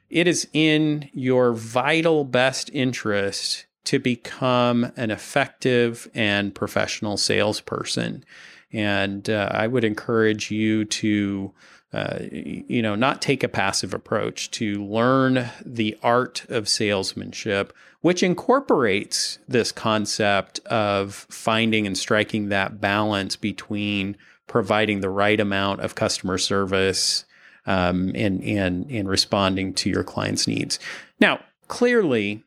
It 0.10 0.28
is 0.28 0.48
in 0.54 1.10
your 1.14 1.54
vital 1.54 2.24
best 2.24 2.70
interest 2.74 3.66
to 3.86 3.98
become 3.98 4.92
an 4.96 5.10
effective 5.10 6.08
and 6.14 6.54
professional 6.54 7.18
salesperson. 7.18 8.24
And 8.72 9.30
uh, 9.30 9.50
i 9.52 9.68
would 9.68 9.84
encourage 9.84 10.52
you 10.52 10.86
to 10.86 11.52
uh, 11.94 12.20
you 12.32 12.82
know, 12.82 12.96
not 12.96 13.22
take 13.22 13.44
a 13.44 13.50
passive 13.50 13.94
approach 13.94 14.50
to 14.52 14.84
learn 14.86 15.50
the 15.66 15.98
art 16.02 16.46
of 16.48 16.70
salesmanship, 16.70 17.74
which 18.00 18.24
incorporates 18.24 19.40
this 19.48 19.74
concept 19.74 20.60
of 20.68 21.28
finding 21.30 21.86
and 21.86 21.98
striking 21.98 22.48
that 22.48 22.80
balance 22.80 23.36
between 23.36 24.16
providing 24.48 25.02
the 25.02 25.10
right 25.10 25.40
amount 25.40 25.82
of 25.82 25.96
customer 25.96 26.38
service 26.38 27.26
um, 27.66 28.12
and 28.16 28.42
and 28.44 28.90
and 28.90 29.10
responding 29.10 29.74
to 29.74 29.90
your 29.90 30.04
client's 30.04 30.48
needs. 30.48 30.80
Now, 31.20 31.42
clearly, 31.68 32.44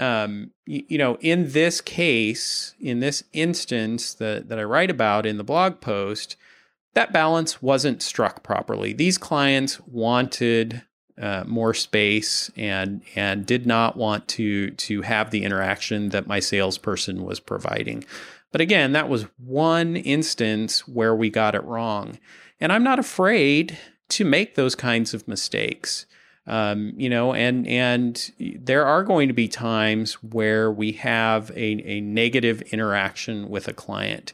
um, 0.00 0.50
you, 0.66 0.84
you, 0.88 0.98
know, 0.98 1.16
in 1.20 1.52
this 1.52 1.80
case, 1.80 2.74
in 2.80 3.00
this 3.00 3.22
instance 3.32 4.14
that 4.14 4.48
that 4.48 4.58
I 4.58 4.64
write 4.64 4.90
about 4.90 5.26
in 5.26 5.36
the 5.36 5.44
blog 5.44 5.80
post 5.80 6.36
that 6.98 7.12
balance 7.12 7.62
wasn't 7.62 8.02
struck 8.02 8.42
properly. 8.42 8.92
These 8.92 9.18
clients 9.18 9.78
wanted 9.86 10.82
uh, 11.16 11.44
more 11.46 11.72
space 11.72 12.50
and 12.56 13.02
and 13.14 13.46
did 13.46 13.66
not 13.66 13.96
want 13.96 14.26
to 14.26 14.72
to 14.72 15.02
have 15.02 15.30
the 15.30 15.44
interaction 15.44 16.08
that 16.08 16.26
my 16.26 16.40
salesperson 16.40 17.22
was 17.22 17.38
providing. 17.38 18.04
But 18.50 18.60
again, 18.60 18.92
that 18.94 19.08
was 19.08 19.26
one 19.36 19.94
instance 19.94 20.88
where 20.88 21.14
we 21.14 21.30
got 21.30 21.54
it 21.54 21.62
wrong, 21.62 22.18
and 22.58 22.72
I'm 22.72 22.82
not 22.82 22.98
afraid 22.98 23.78
to 24.08 24.24
make 24.24 24.56
those 24.56 24.74
kinds 24.74 25.14
of 25.14 25.28
mistakes. 25.28 26.04
Um, 26.48 26.94
you 26.96 27.08
know, 27.08 27.32
and 27.32 27.64
and 27.68 28.32
there 28.40 28.84
are 28.84 29.04
going 29.04 29.28
to 29.28 29.34
be 29.34 29.46
times 29.46 30.14
where 30.14 30.68
we 30.68 30.90
have 30.92 31.52
a, 31.52 31.80
a 31.88 32.00
negative 32.00 32.60
interaction 32.72 33.48
with 33.48 33.68
a 33.68 33.72
client. 33.72 34.32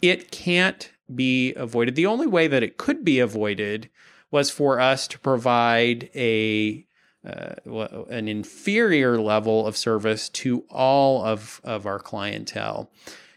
It 0.00 0.30
can't 0.30 0.90
be 1.14 1.54
avoided. 1.54 1.94
The 1.94 2.06
only 2.06 2.26
way 2.26 2.48
that 2.48 2.62
it 2.62 2.76
could 2.76 3.04
be 3.04 3.20
avoided 3.20 3.90
was 4.30 4.50
for 4.50 4.80
us 4.80 5.06
to 5.08 5.18
provide 5.18 6.10
a 6.14 6.86
uh, 7.26 7.54
an 8.08 8.28
inferior 8.28 9.20
level 9.20 9.66
of 9.66 9.76
service 9.76 10.28
to 10.28 10.64
all 10.70 11.24
of, 11.24 11.60
of 11.64 11.84
our 11.84 11.98
clientele. 11.98 12.88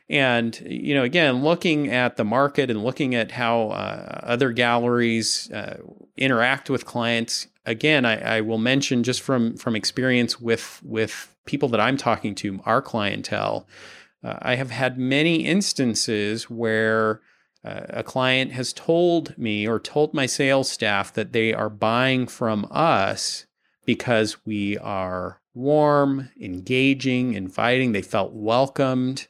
And, 0.10 0.60
you 0.62 0.94
know, 0.94 1.04
again, 1.04 1.44
looking 1.44 1.90
at 1.90 2.18
the 2.18 2.24
market 2.24 2.70
and 2.70 2.84
looking 2.84 3.16
at 3.16 3.32
how 3.32 3.70
uh, 3.70 4.20
other 4.24 4.52
galleries 4.52 5.52
uh, 5.52 5.78
interact 6.18 6.70
with 6.70 6.86
clients, 6.86 7.48
again, 7.66 8.06
I, 8.06 8.38
I, 8.38 8.42
will 8.42 8.58
mention 8.58 9.04
just 9.04 9.22
from, 9.22 9.56
from 9.56 9.76
experience 9.76 10.40
with, 10.40 10.82
with 10.84 11.36
people 11.46 11.70
that 11.70 11.80
I'm 11.80 11.98
talking 11.98 12.34
to, 12.36 12.60
our 12.66 12.82
clientele, 12.82 13.68
uh, 14.24 14.38
I 14.42 14.56
have 14.56 14.72
had 14.72 14.98
many 14.98 15.46
instances 15.46 16.50
where 16.50 17.22
uh, 17.64 17.82
a 17.90 18.04
client 18.04 18.54
has 18.54 18.72
told 18.72 19.38
me 19.38 19.68
or 19.68 19.80
told 19.80 20.14
my 20.14 20.26
sales 20.26 20.72
staff 20.72 21.14
that 21.14 21.34
they 21.34 21.54
are 21.54 21.70
buying 21.70 22.26
from 22.28 22.68
us 22.72 23.46
because 23.86 24.46
we 24.46 24.78
are 24.78 25.42
warm, 25.54 26.30
engaging, 26.40 27.34
inviting. 27.34 27.92
They 27.92 28.02
felt 28.02 28.34
welcomed. 28.34 29.28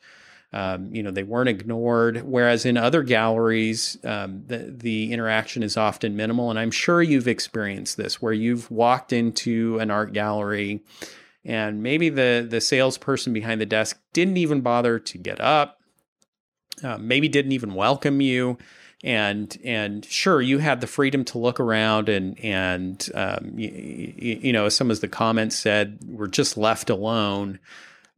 Um, 0.52 0.94
you 0.94 1.04
know, 1.04 1.12
they 1.12 1.24
weren't 1.24 1.50
ignored. 1.50 2.24
Whereas 2.24 2.65
in 2.65 2.76
other 2.76 3.04
galleries, 3.04 3.98
um, 4.04 4.44
the, 4.48 4.74
the 4.76 5.12
interaction 5.12 5.63
is 5.63 5.78
often 5.78 6.15
minimal. 6.15 6.50
And 6.50 6.60
I'm 6.60 6.72
sure 6.72 7.02
you've 7.02 7.28
experienced 7.28 7.98
this 7.98 8.22
where 8.22 8.34
you've 8.34 8.70
walked 8.70 9.13
into 9.13 9.80
an 9.80 9.92
art 9.92 10.12
gallery 10.13 10.82
and 11.46 11.82
maybe 11.82 12.10
the, 12.10 12.46
the 12.48 12.62
salesperson 12.62 13.34
behind 13.34 13.62
the 13.62 13.65
desk 13.65 14.00
didn't 14.13 14.38
even 14.38 14.62
bother 14.62 15.00
to 15.00 15.18
get 15.18 15.39
up 15.39 15.79
uh, 16.84 16.98
maybe 16.98 17.28
didn't 17.28 17.52
even 17.52 17.74
welcome 17.74 18.22
you. 18.22 18.58
And 19.02 19.58
and 19.63 20.04
sure 20.04 20.42
you 20.42 20.58
had 20.58 20.82
the 20.82 20.88
freedom 20.88 21.24
to 21.26 21.38
look 21.38 21.60
around 21.60 22.10
and 22.10 22.38
and 22.42 23.10
um, 23.15 23.54
you, 23.56 24.38
you, 24.42 24.54
know 24.54 24.68
some 24.68 24.92
of 24.92 25.00
the 25.00 25.08
comments 25.08 25.56
said 25.56 26.00
we're 26.06 26.28
just 26.28 26.58
left 26.58 26.89
alone. 26.89 27.60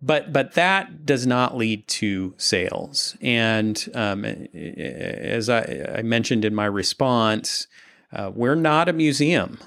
But 0.02 0.34
but 0.34 0.54
that 0.54 1.06
does 1.06 1.28
not 1.28 1.56
lead 1.56 1.88
to 1.90 2.34
sales. 2.38 3.16
And 3.22 3.88
um, 3.94 4.26
as 4.26 5.50
I, 5.50 5.98
I, 5.98 6.02
mentioned 6.02 6.46
in 6.46 6.56
my 6.56 6.66
response 6.66 7.68
uh, 8.12 8.32
we're 8.34 8.56
not 8.56 8.90
a 8.90 8.94
museum 8.94 9.60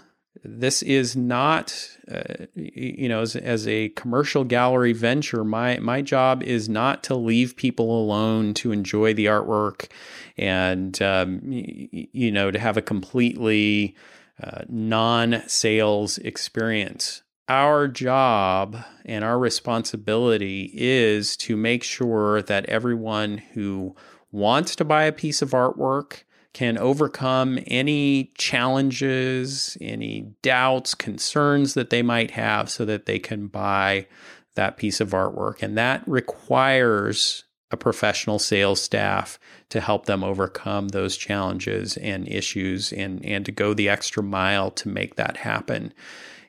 this 0.44 0.82
is 0.82 1.16
not, 1.16 1.88
uh, 2.10 2.46
you 2.54 3.08
know, 3.08 3.22
as, 3.22 3.34
as, 3.34 3.66
a 3.66 3.88
commercial 3.90 4.44
gallery 4.44 4.92
venture, 4.92 5.42
my 5.42 5.78
my 5.78 6.02
job 6.02 6.42
is 6.42 6.68
not 6.68 7.02
to 7.04 7.14
leave 7.14 7.56
people 7.56 7.98
alone 7.98 8.52
to 8.54 8.70
enjoy 8.70 9.14
the 9.14 9.26
artwork, 9.26 9.88
and 10.36 11.00
um, 11.00 11.40
you 11.42 12.30
know, 12.30 12.50
to 12.50 12.58
have 12.58 12.76
a 12.76 12.82
completely 12.82 13.96
uh, 14.42 14.62
non-sales 14.68 16.18
experience. 16.18 17.22
Our 17.48 17.88
job 17.88 18.76
and 19.04 19.24
our 19.24 19.38
responsibility 19.38 20.70
is 20.74 21.36
to 21.38 21.56
make 21.56 21.82
sure 21.82 22.42
that 22.42 22.66
everyone 22.66 23.38
who 23.38 23.96
wants 24.32 24.76
to 24.76 24.84
buy 24.84 25.04
a 25.04 25.12
piece 25.12 25.42
of 25.42 25.50
artwork 25.50 26.22
can 26.54 26.78
overcome 26.78 27.58
any 27.66 28.32
challenges, 28.38 29.76
any 29.80 30.32
doubts, 30.40 30.94
concerns 30.94 31.74
that 31.74 31.90
they 31.90 32.00
might 32.00 32.30
have 32.30 32.70
so 32.70 32.84
that 32.84 33.06
they 33.06 33.18
can 33.18 33.48
buy 33.48 34.06
that 34.54 34.76
piece 34.76 35.00
of 35.00 35.10
artwork. 35.10 35.62
And 35.62 35.76
that 35.76 36.02
requires 36.06 37.44
a 37.72 37.76
professional 37.76 38.38
sales 38.38 38.80
staff 38.80 39.38
to 39.68 39.80
help 39.80 40.06
them 40.06 40.22
overcome 40.22 40.88
those 40.88 41.16
challenges 41.16 41.96
and 41.96 42.28
issues 42.28 42.92
and, 42.92 43.24
and 43.26 43.44
to 43.44 43.52
go 43.52 43.74
the 43.74 43.88
extra 43.88 44.22
mile 44.22 44.70
to 44.70 44.88
make 44.88 45.16
that 45.16 45.38
happen. 45.38 45.92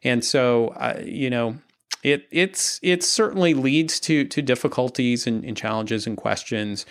And 0.03 0.23
so, 0.23 0.67
uh, 0.67 1.01
you 1.03 1.31
know, 1.31 1.57
it 2.03 2.27
it's 2.29 2.79
it 2.83 3.03
certainly 3.03 3.55
leads 3.55 3.99
to 4.01 4.25
to 4.25 4.41
difficulties 4.43 5.25
and, 5.25 5.43
and 5.43 5.57
challenges 5.57 6.05
and 6.05 6.15
questions 6.15 6.85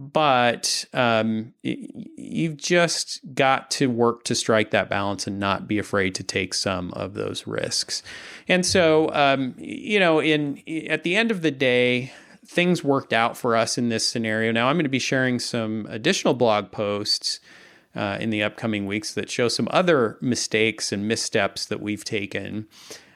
but 0.00 0.84
um, 0.94 1.52
you've 1.62 2.56
just 2.56 3.20
got 3.34 3.68
to 3.72 3.90
work 3.90 4.22
to 4.22 4.34
strike 4.36 4.70
that 4.70 4.88
balance 4.88 5.26
and 5.26 5.40
not 5.40 5.66
be 5.66 5.76
afraid 5.76 6.14
to 6.14 6.22
take 6.22 6.54
some 6.54 6.92
of 6.92 7.14
those 7.14 7.48
risks. 7.48 8.04
And 8.46 8.64
so, 8.64 9.12
um, 9.12 9.56
you 9.58 9.98
know, 9.98 10.20
in 10.20 10.62
at 10.88 11.02
the 11.02 11.16
end 11.16 11.32
of 11.32 11.42
the 11.42 11.50
day, 11.50 12.12
things 12.46 12.84
worked 12.84 13.12
out 13.12 13.36
for 13.36 13.56
us 13.56 13.76
in 13.76 13.88
this 13.88 14.06
scenario. 14.06 14.52
Now, 14.52 14.68
I'm 14.68 14.76
going 14.76 14.84
to 14.84 14.88
be 14.88 15.00
sharing 15.00 15.40
some 15.40 15.86
additional 15.90 16.34
blog 16.34 16.70
posts. 16.70 17.40
Uh, 17.96 18.16
in 18.20 18.30
the 18.30 18.42
upcoming 18.42 18.86
weeks, 18.86 19.14
that 19.14 19.28
show 19.28 19.48
some 19.48 19.66
other 19.72 20.18
mistakes 20.20 20.92
and 20.92 21.08
missteps 21.08 21.66
that 21.66 21.80
we've 21.80 22.04
taken. 22.04 22.68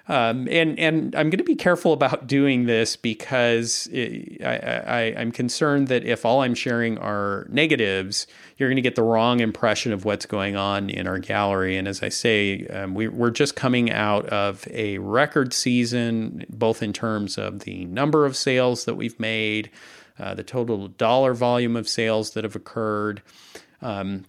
Um, 0.08 0.48
and 0.50 0.78
and 0.80 1.14
I'm 1.14 1.30
going 1.30 1.38
to 1.38 1.44
be 1.44 1.54
careful 1.54 1.92
about 1.92 2.26
doing 2.26 2.66
this 2.66 2.96
because 2.96 3.88
it, 3.92 4.42
I, 4.44 4.56
I, 4.56 5.00
I'm 5.16 5.30
concerned 5.30 5.86
that 5.88 6.04
if 6.04 6.24
all 6.24 6.42
I'm 6.42 6.54
sharing 6.54 6.98
are 6.98 7.46
negatives, 7.48 8.26
you're 8.56 8.68
going 8.68 8.76
to 8.76 8.82
get 8.82 8.96
the 8.96 9.04
wrong 9.04 9.38
impression 9.38 9.92
of 9.92 10.04
what's 10.04 10.26
going 10.26 10.56
on 10.56 10.90
in 10.90 11.06
our 11.06 11.18
gallery. 11.18 11.76
And 11.76 11.86
as 11.86 12.02
I 12.02 12.08
say, 12.08 12.66
um, 12.66 12.94
we, 12.94 13.06
we're 13.06 13.30
just 13.30 13.54
coming 13.54 13.92
out 13.92 14.26
of 14.26 14.66
a 14.72 14.98
record 14.98 15.52
season, 15.52 16.46
both 16.50 16.82
in 16.82 16.92
terms 16.92 17.38
of 17.38 17.60
the 17.60 17.84
number 17.84 18.26
of 18.26 18.36
sales 18.36 18.84
that 18.86 18.94
we've 18.94 19.18
made, 19.20 19.70
uh, 20.18 20.34
the 20.34 20.42
total 20.42 20.88
dollar 20.88 21.32
volume 21.32 21.76
of 21.76 21.88
sales 21.88 22.32
that 22.32 22.42
have 22.42 22.56
occurred. 22.56 23.22
Um, 23.80 24.24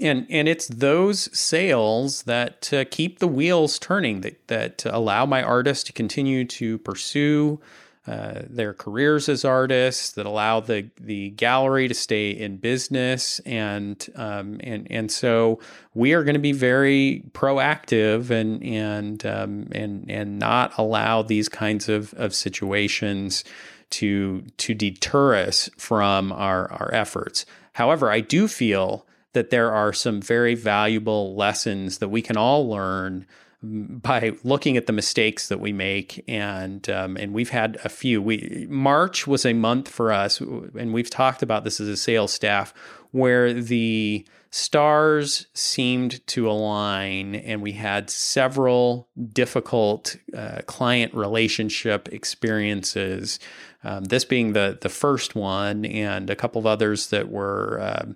and 0.00 0.26
and 0.30 0.48
it's 0.48 0.66
those 0.68 1.28
sales 1.38 2.22
that 2.22 2.72
uh, 2.72 2.84
keep 2.90 3.18
the 3.18 3.28
wheels 3.28 3.78
turning 3.78 4.22
that 4.22 4.48
that 4.48 4.84
allow 4.86 5.26
my 5.26 5.42
artists 5.42 5.84
to 5.84 5.92
continue 5.92 6.44
to 6.44 6.78
pursue 6.78 7.60
uh, 8.04 8.42
their 8.50 8.74
careers 8.74 9.28
as 9.28 9.44
artists, 9.44 10.10
that 10.12 10.26
allow 10.26 10.58
the 10.58 10.90
the 11.00 11.30
gallery 11.30 11.86
to 11.86 11.94
stay 11.94 12.30
in 12.30 12.56
business, 12.56 13.38
and 13.40 14.08
um, 14.16 14.58
and 14.64 14.88
and 14.90 15.12
so 15.12 15.60
we 15.94 16.12
are 16.12 16.24
going 16.24 16.34
to 16.34 16.40
be 16.40 16.50
very 16.50 17.22
proactive 17.30 18.30
and 18.30 18.60
and 18.64 19.24
um, 19.24 19.68
and 19.70 20.10
and 20.10 20.36
not 20.36 20.76
allow 20.78 21.22
these 21.22 21.48
kinds 21.48 21.88
of 21.88 22.12
of 22.14 22.34
situations 22.34 23.44
to 23.90 24.42
to 24.56 24.74
deter 24.74 25.36
us 25.36 25.70
from 25.78 26.32
our 26.32 26.72
our 26.72 26.90
efforts. 26.92 27.46
However, 27.74 28.10
I 28.10 28.18
do 28.18 28.48
feel 28.48 29.06
that 29.32 29.50
there 29.50 29.72
are 29.72 29.92
some 29.92 30.20
very 30.20 30.54
valuable 30.54 31.34
lessons 31.34 31.98
that 31.98 32.08
we 32.08 32.22
can 32.22 32.36
all 32.36 32.68
learn 32.68 33.26
by 33.62 34.32
looking 34.42 34.76
at 34.76 34.86
the 34.86 34.92
mistakes 34.92 35.48
that 35.48 35.60
we 35.60 35.72
make, 35.72 36.24
and 36.26 36.88
um, 36.90 37.16
and 37.16 37.32
we've 37.32 37.50
had 37.50 37.78
a 37.84 37.88
few. 37.88 38.20
We 38.20 38.66
March 38.68 39.26
was 39.26 39.46
a 39.46 39.52
month 39.52 39.88
for 39.88 40.12
us, 40.12 40.40
and 40.40 40.92
we've 40.92 41.10
talked 41.10 41.42
about 41.42 41.62
this 41.62 41.80
as 41.80 41.86
a 41.86 41.96
sales 41.96 42.32
staff, 42.32 42.74
where 43.12 43.52
the 43.52 44.26
stars 44.50 45.46
seemed 45.54 46.26
to 46.26 46.50
align, 46.50 47.36
and 47.36 47.62
we 47.62 47.72
had 47.72 48.10
several 48.10 49.08
difficult 49.32 50.16
uh, 50.36 50.62
client 50.66 51.14
relationship 51.14 52.08
experiences. 52.08 53.38
Um, 53.84 54.04
this 54.04 54.24
being 54.24 54.54
the 54.54 54.76
the 54.80 54.88
first 54.88 55.36
one, 55.36 55.84
and 55.84 56.30
a 56.30 56.36
couple 56.36 56.58
of 56.58 56.66
others 56.66 57.10
that 57.10 57.30
were. 57.30 57.80
Uh, 57.80 58.12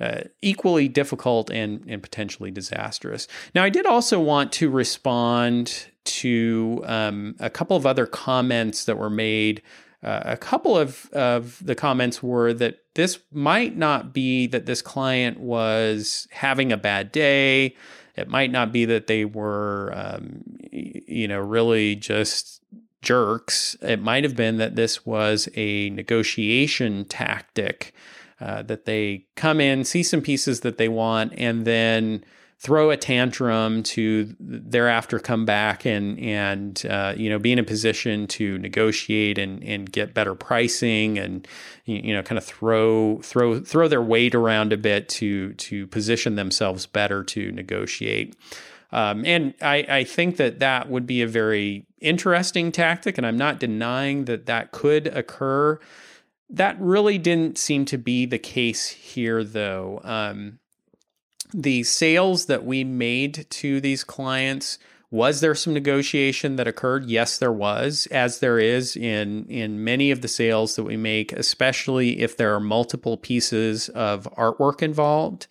uh, 0.00 0.20
equally 0.42 0.88
difficult 0.88 1.50
and, 1.50 1.84
and 1.88 2.02
potentially 2.02 2.50
disastrous. 2.50 3.26
Now, 3.54 3.64
I 3.64 3.70
did 3.70 3.86
also 3.86 4.20
want 4.20 4.52
to 4.52 4.68
respond 4.68 5.86
to 6.04 6.82
um, 6.86 7.34
a 7.40 7.50
couple 7.50 7.76
of 7.76 7.86
other 7.86 8.06
comments 8.06 8.84
that 8.84 8.98
were 8.98 9.10
made. 9.10 9.62
Uh, 10.02 10.20
a 10.24 10.36
couple 10.36 10.76
of, 10.76 11.08
of 11.12 11.64
the 11.64 11.74
comments 11.74 12.22
were 12.22 12.52
that 12.54 12.80
this 12.94 13.18
might 13.32 13.76
not 13.76 14.12
be 14.12 14.46
that 14.46 14.66
this 14.66 14.82
client 14.82 15.40
was 15.40 16.28
having 16.30 16.72
a 16.72 16.76
bad 16.76 17.10
day. 17.10 17.74
It 18.16 18.28
might 18.28 18.50
not 18.50 18.72
be 18.72 18.84
that 18.84 19.06
they 19.06 19.24
were, 19.24 19.92
um, 19.94 20.42
you 20.70 21.26
know, 21.28 21.40
really 21.40 21.96
just 21.96 22.60
jerks. 23.02 23.76
It 23.82 24.00
might 24.00 24.24
have 24.24 24.36
been 24.36 24.56
that 24.58 24.76
this 24.76 25.04
was 25.04 25.48
a 25.54 25.90
negotiation 25.90 27.04
tactic 27.04 27.94
uh, 28.40 28.62
that 28.62 28.84
they 28.84 29.26
come 29.34 29.60
in, 29.60 29.84
see 29.84 30.02
some 30.02 30.20
pieces 30.20 30.60
that 30.60 30.78
they 30.78 30.88
want, 30.88 31.32
and 31.36 31.64
then 31.64 32.24
throw 32.58 32.90
a 32.90 32.96
tantrum 32.96 33.82
to 33.82 34.34
thereafter 34.40 35.18
come 35.18 35.44
back 35.44 35.84
and 35.84 36.18
and 36.18 36.84
uh, 36.88 37.12
you 37.16 37.28
know 37.28 37.38
be 37.38 37.52
in 37.52 37.58
a 37.58 37.64
position 37.64 38.26
to 38.26 38.58
negotiate 38.58 39.38
and 39.38 39.62
and 39.62 39.92
get 39.92 40.14
better 40.14 40.34
pricing 40.34 41.18
and 41.18 41.46
you 41.84 42.14
know 42.14 42.22
kind 42.22 42.38
of 42.38 42.44
throw 42.44 43.20
throw 43.22 43.60
throw 43.60 43.88
their 43.88 44.02
weight 44.02 44.34
around 44.34 44.72
a 44.72 44.76
bit 44.76 45.08
to 45.08 45.52
to 45.54 45.86
position 45.88 46.36
themselves 46.36 46.86
better 46.86 47.22
to 47.22 47.52
negotiate. 47.52 48.34
Um, 48.92 49.26
and 49.26 49.52
I, 49.60 49.84
I 49.88 50.04
think 50.04 50.36
that 50.36 50.60
that 50.60 50.88
would 50.88 51.06
be 51.06 51.20
a 51.20 51.26
very 51.26 51.86
interesting 52.00 52.70
tactic, 52.70 53.18
and 53.18 53.26
I'm 53.26 53.36
not 53.36 53.58
denying 53.58 54.26
that 54.26 54.46
that 54.46 54.70
could 54.70 55.08
occur. 55.08 55.78
That 56.48 56.80
really 56.80 57.18
didn't 57.18 57.58
seem 57.58 57.84
to 57.86 57.98
be 57.98 58.26
the 58.26 58.38
case 58.38 58.88
here, 58.88 59.42
though. 59.42 60.00
Um, 60.04 60.58
the 61.52 61.82
sales 61.82 62.46
that 62.46 62.64
we 62.64 62.84
made 62.84 63.46
to 63.50 63.80
these 63.80 64.04
clients 64.04 64.78
was 65.10 65.40
there 65.40 65.54
some 65.54 65.72
negotiation 65.72 66.56
that 66.56 66.66
occurred 66.66 67.06
yes 67.06 67.38
there 67.38 67.52
was 67.52 68.06
as 68.10 68.40
there 68.40 68.58
is 68.58 68.96
in 68.96 69.46
in 69.46 69.82
many 69.84 70.10
of 70.10 70.20
the 70.20 70.28
sales 70.28 70.74
that 70.76 70.82
we 70.82 70.96
make 70.96 71.32
especially 71.32 72.20
if 72.20 72.36
there 72.36 72.54
are 72.54 72.60
multiple 72.60 73.16
pieces 73.16 73.88
of 73.90 74.28
artwork 74.36 74.82
involved 74.82 75.46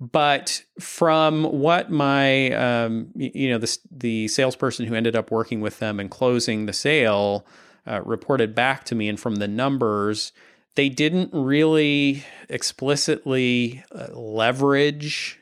but 0.00 0.62
from 0.78 1.44
what 1.44 1.90
my 1.90 2.50
um, 2.52 3.08
you 3.14 3.50
know 3.50 3.58
the, 3.58 3.78
the 3.90 4.28
salesperson 4.28 4.86
who 4.86 4.94
ended 4.94 5.16
up 5.16 5.30
working 5.30 5.60
with 5.60 5.78
them 5.80 6.00
and 6.00 6.10
closing 6.10 6.66
the 6.66 6.72
sale 6.72 7.44
uh, 7.88 8.02
reported 8.04 8.54
back 8.54 8.84
to 8.84 8.94
me, 8.94 9.08
and 9.08 9.18
from 9.18 9.36
the 9.36 9.48
numbers, 9.48 10.32
they 10.74 10.88
didn't 10.88 11.30
really 11.32 12.24
explicitly 12.48 13.82
uh, 13.92 14.08
leverage 14.12 15.38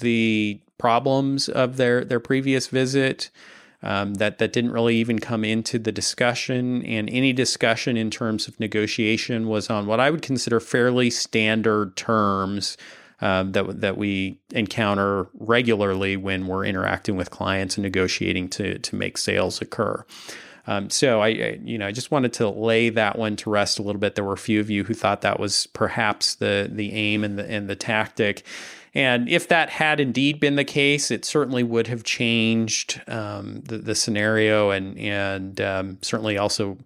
the 0.00 0.60
problems 0.78 1.48
of 1.48 1.76
their 1.76 2.04
their 2.04 2.20
previous 2.20 2.68
visit. 2.68 3.30
Um, 3.82 4.14
that 4.14 4.36
that 4.38 4.52
didn't 4.52 4.72
really 4.72 4.96
even 4.96 5.20
come 5.20 5.42
into 5.42 5.78
the 5.78 5.92
discussion, 5.92 6.84
and 6.84 7.08
any 7.08 7.32
discussion 7.32 7.96
in 7.96 8.10
terms 8.10 8.46
of 8.46 8.60
negotiation 8.60 9.48
was 9.48 9.70
on 9.70 9.86
what 9.86 10.00
I 10.00 10.10
would 10.10 10.20
consider 10.20 10.60
fairly 10.60 11.08
standard 11.08 11.96
terms 11.96 12.76
um, 13.20 13.52
that 13.52 13.80
that 13.80 13.96
we 13.96 14.38
encounter 14.50 15.28
regularly 15.34 16.16
when 16.16 16.46
we're 16.46 16.64
interacting 16.64 17.16
with 17.16 17.30
clients 17.30 17.76
and 17.76 17.82
negotiating 17.82 18.48
to 18.50 18.78
to 18.78 18.96
make 18.96 19.18
sales 19.18 19.60
occur. 19.60 20.04
Um, 20.66 20.90
so 20.90 21.20
I, 21.20 21.28
I, 21.28 21.60
you 21.64 21.78
know, 21.78 21.86
I 21.86 21.92
just 21.92 22.10
wanted 22.10 22.32
to 22.34 22.48
lay 22.48 22.90
that 22.90 23.18
one 23.18 23.36
to 23.36 23.50
rest 23.50 23.78
a 23.78 23.82
little 23.82 24.00
bit. 24.00 24.14
There 24.14 24.24
were 24.24 24.34
a 24.34 24.38
few 24.38 24.60
of 24.60 24.70
you 24.70 24.84
who 24.84 24.94
thought 24.94 25.22
that 25.22 25.40
was 25.40 25.66
perhaps 25.68 26.34
the 26.36 26.68
the 26.70 26.92
aim 26.92 27.24
and 27.24 27.38
the 27.38 27.50
and 27.50 27.68
the 27.68 27.76
tactic. 27.76 28.44
And 28.94 29.28
if 29.28 29.48
that 29.48 29.70
had 29.70 30.00
indeed 30.00 30.40
been 30.40 30.56
the 30.56 30.64
case, 30.64 31.10
it 31.10 31.24
certainly 31.24 31.62
would 31.62 31.86
have 31.86 32.02
changed 32.02 33.00
um, 33.06 33.60
the, 33.60 33.78
the 33.78 33.94
scenario 33.94 34.70
and 34.70 34.98
and 34.98 35.60
um, 35.60 35.98
certainly 36.02 36.36
also 36.36 36.78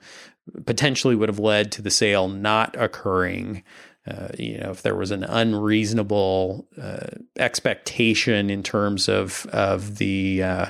potentially 0.67 1.15
would 1.15 1.29
have 1.29 1.39
led 1.39 1.73
to 1.73 1.83
the 1.83 1.91
sale 1.91 2.29
not 2.29 2.77
occurring. 2.79 3.63
Uh, 4.07 4.29
you 4.39 4.59
know, 4.59 4.71
if 4.71 4.83
there 4.83 4.95
was 4.95 5.11
an 5.11 5.25
unreasonable 5.25 6.67
uh, 6.81 7.07
expectation 7.39 8.51
in 8.51 8.63
terms 8.63 9.09
of 9.09 9.47
of 9.47 9.97
the 9.97 10.43
uh, 10.43 10.67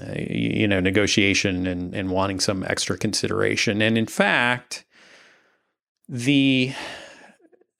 uh, 0.00 0.14
you 0.16 0.66
know, 0.66 0.80
negotiation 0.80 1.66
and, 1.66 1.94
and 1.94 2.10
wanting 2.10 2.40
some 2.40 2.64
extra 2.64 2.96
consideration. 2.96 3.82
And 3.82 3.98
in 3.98 4.06
fact, 4.06 4.84
the 6.08 6.72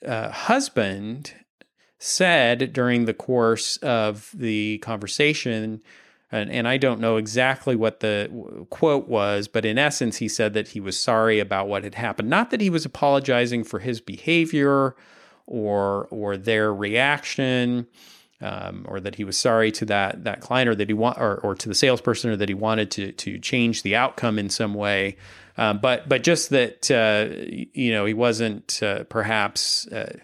uh, 0.07 0.31
husband 0.31 1.33
said 1.99 2.73
during 2.73 3.07
the 3.07 3.15
course 3.15 3.79
of 3.79 4.31
the 4.35 4.79
conversation, 4.79 5.81
and, 6.31 6.51
and, 6.51 6.69
I 6.69 6.77
don't 6.77 7.01
know 7.01 7.17
exactly 7.17 7.75
what 7.77 8.01
the 8.01 8.67
quote 8.69 9.09
was, 9.09 9.49
but 9.49 9.65
in 9.65 9.79
essence, 9.79 10.19
he 10.19 10.29
said 10.29 10.53
that 10.53 10.69
he 10.69 10.81
was 10.81 10.99
sorry 10.99 11.41
about 11.41 11.69
what 11.69 11.85
had 11.85 11.95
happened. 11.95 12.29
Not 12.29 12.51
that 12.51 12.61
he 12.61 12.71
was 12.71 12.85
apologizing 12.85 13.65
for 13.65 13.79
his 13.79 14.01
behavior 14.01 14.95
or 15.47 16.07
or 16.11 16.37
their 16.37 16.75
reaction 16.75 17.87
um, 18.45 18.85
or 18.87 19.01
that 19.01 19.15
he 19.15 19.25
was 19.25 19.39
sorry 19.39 19.73
to 19.73 19.85
that 19.87 20.25
that 20.25 20.41
client, 20.41 20.69
or 20.69 20.75
that 20.75 20.89
he 20.89 20.95
want, 20.95 21.19
or, 21.19 21.37
or 21.39 21.55
to 21.55 21.69
the 21.69 21.75
salesperson, 21.75 22.31
or 22.31 22.37
that 22.37 22.49
he 22.49 22.55
wanted 22.55 22.91
to 22.93 23.13
to 23.13 23.39
change 23.39 23.83
the 23.83 23.97
outcome 23.97 24.39
in 24.39 24.51
some 24.51 24.75
way. 24.75 25.17
Um, 25.57 25.79
but 25.79 26.09
but 26.09 26.23
just 26.23 26.51
that 26.51 26.91
uh, 26.91 27.35
you 27.73 27.93
know 27.93 28.05
he 28.05 28.15
wasn't 28.15 28.83
uh, 28.83 29.05
perhaps. 29.05 29.87
Uh, 29.89 30.19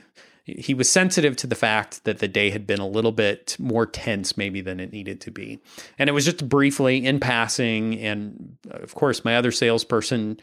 he 0.45 0.75
was 0.75 0.91
sensitive 0.91 1.37
to 1.37 1.47
the 1.47 1.55
fact 1.55 2.03
that 2.05 2.19
the 2.19 2.27
day 2.27 2.51
had 2.51 2.67
been 2.67 2.81
a 2.81 2.89
little 2.89 3.13
bit 3.13 3.55
more 3.61 3.87
tense, 3.87 4.37
maybe 4.37 4.61
than 4.61 4.81
it 4.81 4.91
needed 4.91 5.21
to 5.21 5.31
be. 5.31 5.61
And 5.97 6.11
it 6.11 6.13
was 6.13 6.25
just 6.25 6.49
briefly 6.49 7.07
in 7.07 7.21
passing. 7.21 8.01
And 8.01 8.57
of 8.69 8.97
course, 8.97 9.25
my 9.25 9.37
other 9.37 9.53
salesperson 9.53 10.41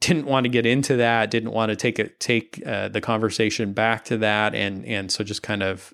didn't 0.00 0.26
want 0.26 0.44
to 0.44 0.48
get 0.48 0.66
into 0.66 0.96
that, 0.96 1.30
didn't 1.30 1.52
want 1.52 1.70
to 1.70 1.76
take 1.76 2.00
it, 2.00 2.18
take 2.18 2.60
uh, 2.66 2.88
the 2.88 3.00
conversation 3.00 3.72
back 3.72 4.04
to 4.06 4.18
that, 4.18 4.54
and 4.54 4.84
and 4.84 5.12
so 5.12 5.22
just 5.22 5.42
kind 5.42 5.62
of 5.62 5.92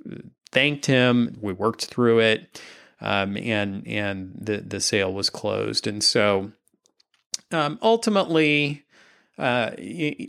thanked 0.52 0.86
him. 0.86 1.36
We 1.40 1.52
worked 1.52 1.86
through 1.86 2.20
it, 2.20 2.60
um, 3.00 3.36
and 3.36 3.86
and 3.86 4.32
the 4.38 4.58
the 4.58 4.80
sale 4.80 5.12
was 5.12 5.30
closed. 5.30 5.86
And 5.86 6.02
so 6.02 6.52
um, 7.52 7.78
ultimately, 7.82 8.84
uh, 9.38 9.70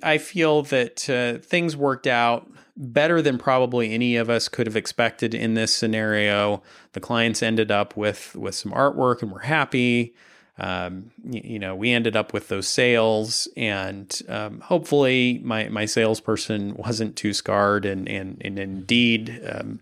I 0.04 0.18
feel 0.18 0.64
that 0.64 1.10
uh, 1.10 1.40
things 1.46 1.76
worked 1.76 2.08
out 2.08 2.50
better 2.78 3.22
than 3.22 3.38
probably 3.38 3.94
any 3.94 4.16
of 4.16 4.30
us 4.30 4.48
could 4.48 4.66
have 4.66 4.76
expected 4.76 5.36
in 5.36 5.54
this 5.54 5.74
scenario. 5.74 6.64
The 6.94 7.00
clients 7.00 7.44
ended 7.44 7.72
up 7.72 7.96
with 7.96 8.36
with 8.36 8.56
some 8.56 8.72
artwork, 8.72 9.22
and 9.22 9.32
we're 9.32 9.40
happy. 9.40 10.14
Um, 10.62 11.10
you, 11.24 11.42
you, 11.44 11.60
know, 11.60 11.76
we 11.76 11.92
ended 11.92 12.16
up 12.16 12.34
with 12.34 12.48
those 12.48 12.68
sales, 12.68 13.48
and 13.58 14.22
um, 14.30 14.60
hopefully, 14.60 15.42
my 15.44 15.68
my 15.70 15.86
salesperson 15.86 16.76
wasn't 16.76 17.16
too 17.16 17.34
scarred, 17.34 17.84
and 17.84 18.08
and 18.08 18.40
and 18.46 18.60
indeed, 18.60 19.42
um, 19.52 19.80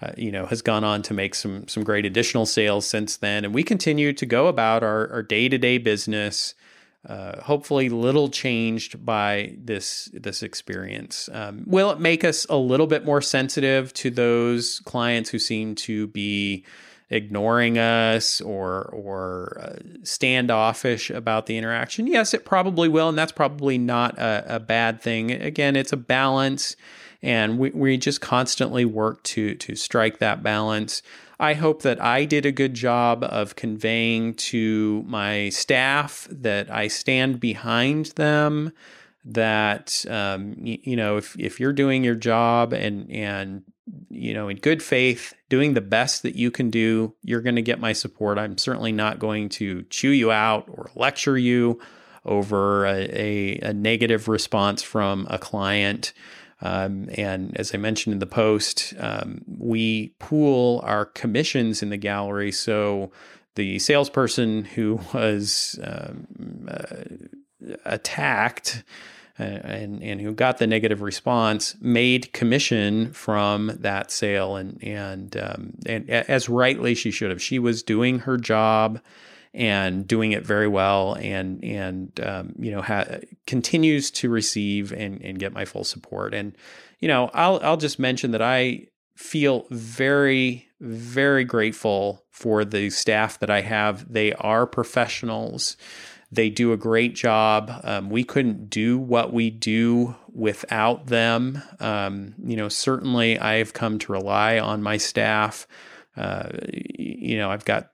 uh, 0.00 0.12
you 0.16 0.30
know, 0.30 0.46
has 0.46 0.62
gone 0.62 0.84
on 0.84 1.02
to 1.02 1.14
make 1.14 1.34
some 1.34 1.66
some 1.66 1.82
great 1.82 2.06
additional 2.06 2.46
sales 2.46 2.86
since 2.86 3.16
then. 3.16 3.44
And 3.44 3.52
we 3.52 3.64
continue 3.64 4.12
to 4.12 4.24
go 4.24 4.46
about 4.46 4.84
our 4.84 5.22
day 5.24 5.48
to 5.48 5.58
day 5.58 5.78
business. 5.78 6.54
Uh, 7.08 7.40
hopefully, 7.40 7.88
little 7.88 8.28
changed 8.28 9.04
by 9.04 9.56
this 9.58 10.10
this 10.12 10.44
experience. 10.44 11.28
Um, 11.32 11.64
will 11.66 11.90
it 11.90 11.98
make 11.98 12.22
us 12.22 12.46
a 12.48 12.56
little 12.56 12.86
bit 12.86 13.04
more 13.04 13.20
sensitive 13.20 13.92
to 13.94 14.10
those 14.10 14.80
clients 14.84 15.30
who 15.30 15.40
seem 15.40 15.74
to 15.76 16.06
be 16.06 16.64
ignoring 17.10 17.76
us 17.76 18.40
or 18.40 18.84
or 18.84 19.60
uh, 19.60 20.04
standoffish 20.04 21.10
about 21.10 21.46
the 21.46 21.58
interaction. 21.58 22.06
Yes, 22.06 22.32
it 22.32 22.44
probably 22.44 22.88
will, 22.88 23.08
and 23.08 23.18
that's 23.18 23.32
probably 23.32 23.78
not 23.78 24.16
a, 24.18 24.56
a 24.56 24.60
bad 24.60 25.02
thing. 25.02 25.30
Again, 25.30 25.76
it's 25.76 25.92
a 25.92 25.96
balance, 25.96 26.76
and 27.22 27.58
we, 27.58 27.70
we 27.70 27.96
just 27.96 28.20
constantly 28.20 28.84
work 28.84 29.22
to 29.24 29.54
to 29.56 29.74
strike 29.74 30.18
that 30.18 30.42
balance. 30.42 31.02
I 31.40 31.54
hope 31.54 31.82
that 31.82 32.00
I 32.02 32.26
did 32.26 32.44
a 32.44 32.52
good 32.52 32.74
job 32.74 33.24
of 33.24 33.56
conveying 33.56 34.34
to 34.34 35.02
my 35.06 35.48
staff 35.48 36.28
that 36.30 36.70
I 36.70 36.88
stand 36.88 37.40
behind 37.40 38.06
them. 38.16 38.72
That 39.24 40.04
um, 40.08 40.54
you, 40.58 40.78
you 40.82 40.96
know, 40.96 41.16
if 41.16 41.38
if 41.38 41.58
you're 41.60 41.72
doing 41.72 42.04
your 42.04 42.14
job 42.14 42.72
and 42.72 43.10
and 43.10 43.64
you 44.08 44.34
know, 44.34 44.48
in 44.48 44.56
good 44.56 44.82
faith, 44.82 45.34
doing 45.48 45.74
the 45.74 45.80
best 45.80 46.22
that 46.22 46.36
you 46.36 46.50
can 46.50 46.70
do, 46.70 47.14
you're 47.22 47.40
going 47.40 47.56
to 47.56 47.62
get 47.62 47.80
my 47.80 47.92
support. 47.92 48.38
I'm 48.38 48.58
certainly 48.58 48.92
not 48.92 49.18
going 49.18 49.48
to 49.50 49.82
chew 49.84 50.10
you 50.10 50.30
out 50.30 50.64
or 50.68 50.90
lecture 50.94 51.38
you 51.38 51.80
over 52.24 52.86
a, 52.86 53.08
a, 53.12 53.58
a 53.60 53.72
negative 53.72 54.28
response 54.28 54.82
from 54.82 55.26
a 55.30 55.38
client. 55.38 56.12
Um, 56.60 57.08
and 57.16 57.56
as 57.56 57.74
I 57.74 57.78
mentioned 57.78 58.12
in 58.12 58.18
the 58.18 58.26
post, 58.26 58.94
um, 58.98 59.42
we 59.46 60.08
pool 60.18 60.80
our 60.84 61.06
commissions 61.06 61.82
in 61.82 61.88
the 61.88 61.96
gallery. 61.96 62.52
So 62.52 63.10
the 63.54 63.78
salesperson 63.78 64.64
who 64.64 65.00
was 65.14 65.78
um, 65.82 66.68
uh, 66.70 67.76
attacked 67.84 68.84
and 69.40 70.02
and 70.02 70.20
who 70.20 70.32
got 70.32 70.58
the 70.58 70.66
negative 70.66 71.02
response 71.02 71.76
made 71.80 72.32
commission 72.32 73.12
from 73.12 73.72
that 73.80 74.10
sale 74.10 74.56
and 74.56 74.82
and 74.82 75.36
um, 75.36 75.74
and 75.86 76.08
as 76.10 76.48
rightly 76.48 76.94
she 76.94 77.10
should 77.10 77.30
have. 77.30 77.42
She 77.42 77.58
was 77.58 77.82
doing 77.82 78.20
her 78.20 78.36
job 78.36 79.00
and 79.52 80.06
doing 80.06 80.32
it 80.32 80.44
very 80.44 80.68
well 80.68 81.14
and 81.14 81.62
and 81.64 82.20
um, 82.20 82.54
you 82.58 82.70
know 82.70 82.82
ha- 82.82 83.18
continues 83.46 84.10
to 84.10 84.28
receive 84.28 84.92
and 84.92 85.20
and 85.22 85.38
get 85.38 85.52
my 85.52 85.64
full 85.64 85.84
support 85.84 86.34
and 86.34 86.56
you 87.00 87.08
know 87.08 87.30
I'll 87.34 87.58
I'll 87.62 87.76
just 87.76 87.98
mention 87.98 88.30
that 88.30 88.42
I 88.42 88.86
feel 89.16 89.66
very 89.70 90.68
very 90.80 91.44
grateful 91.44 92.24
for 92.30 92.64
the 92.64 92.88
staff 92.88 93.38
that 93.40 93.50
I 93.50 93.60
have. 93.60 94.10
They 94.10 94.32
are 94.32 94.66
professionals. 94.66 95.76
They 96.32 96.48
do 96.48 96.72
a 96.72 96.76
great 96.76 97.14
job. 97.14 97.72
Um, 97.82 98.08
we 98.08 98.22
couldn't 98.22 98.70
do 98.70 98.98
what 98.98 99.32
we 99.32 99.50
do 99.50 100.14
without 100.32 101.06
them. 101.06 101.60
Um, 101.80 102.34
you 102.44 102.56
know, 102.56 102.68
certainly 102.68 103.38
I've 103.38 103.72
come 103.72 103.98
to 103.98 104.12
rely 104.12 104.58
on 104.58 104.82
my 104.82 104.96
staff. 104.96 105.66
Uh, 106.16 106.50
you 106.72 107.36
know, 107.36 107.50
I've 107.50 107.64
got 107.64 107.90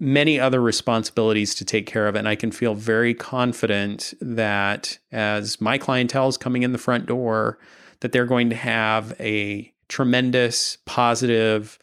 many 0.00 0.38
other 0.38 0.60
responsibilities 0.60 1.54
to 1.56 1.64
take 1.64 1.86
care 1.86 2.08
of, 2.08 2.14
and 2.14 2.28
I 2.28 2.34
can 2.34 2.50
feel 2.50 2.74
very 2.74 3.14
confident 3.14 4.14
that 4.20 4.98
as 5.12 5.60
my 5.60 5.78
clientele 5.78 6.28
is 6.28 6.36
coming 6.36 6.62
in 6.62 6.72
the 6.72 6.78
front 6.78 7.06
door, 7.06 7.58
that 8.00 8.12
they're 8.12 8.26
going 8.26 8.50
to 8.50 8.56
have 8.56 9.14
a 9.20 9.72
tremendous 9.88 10.78
positive 10.84 11.78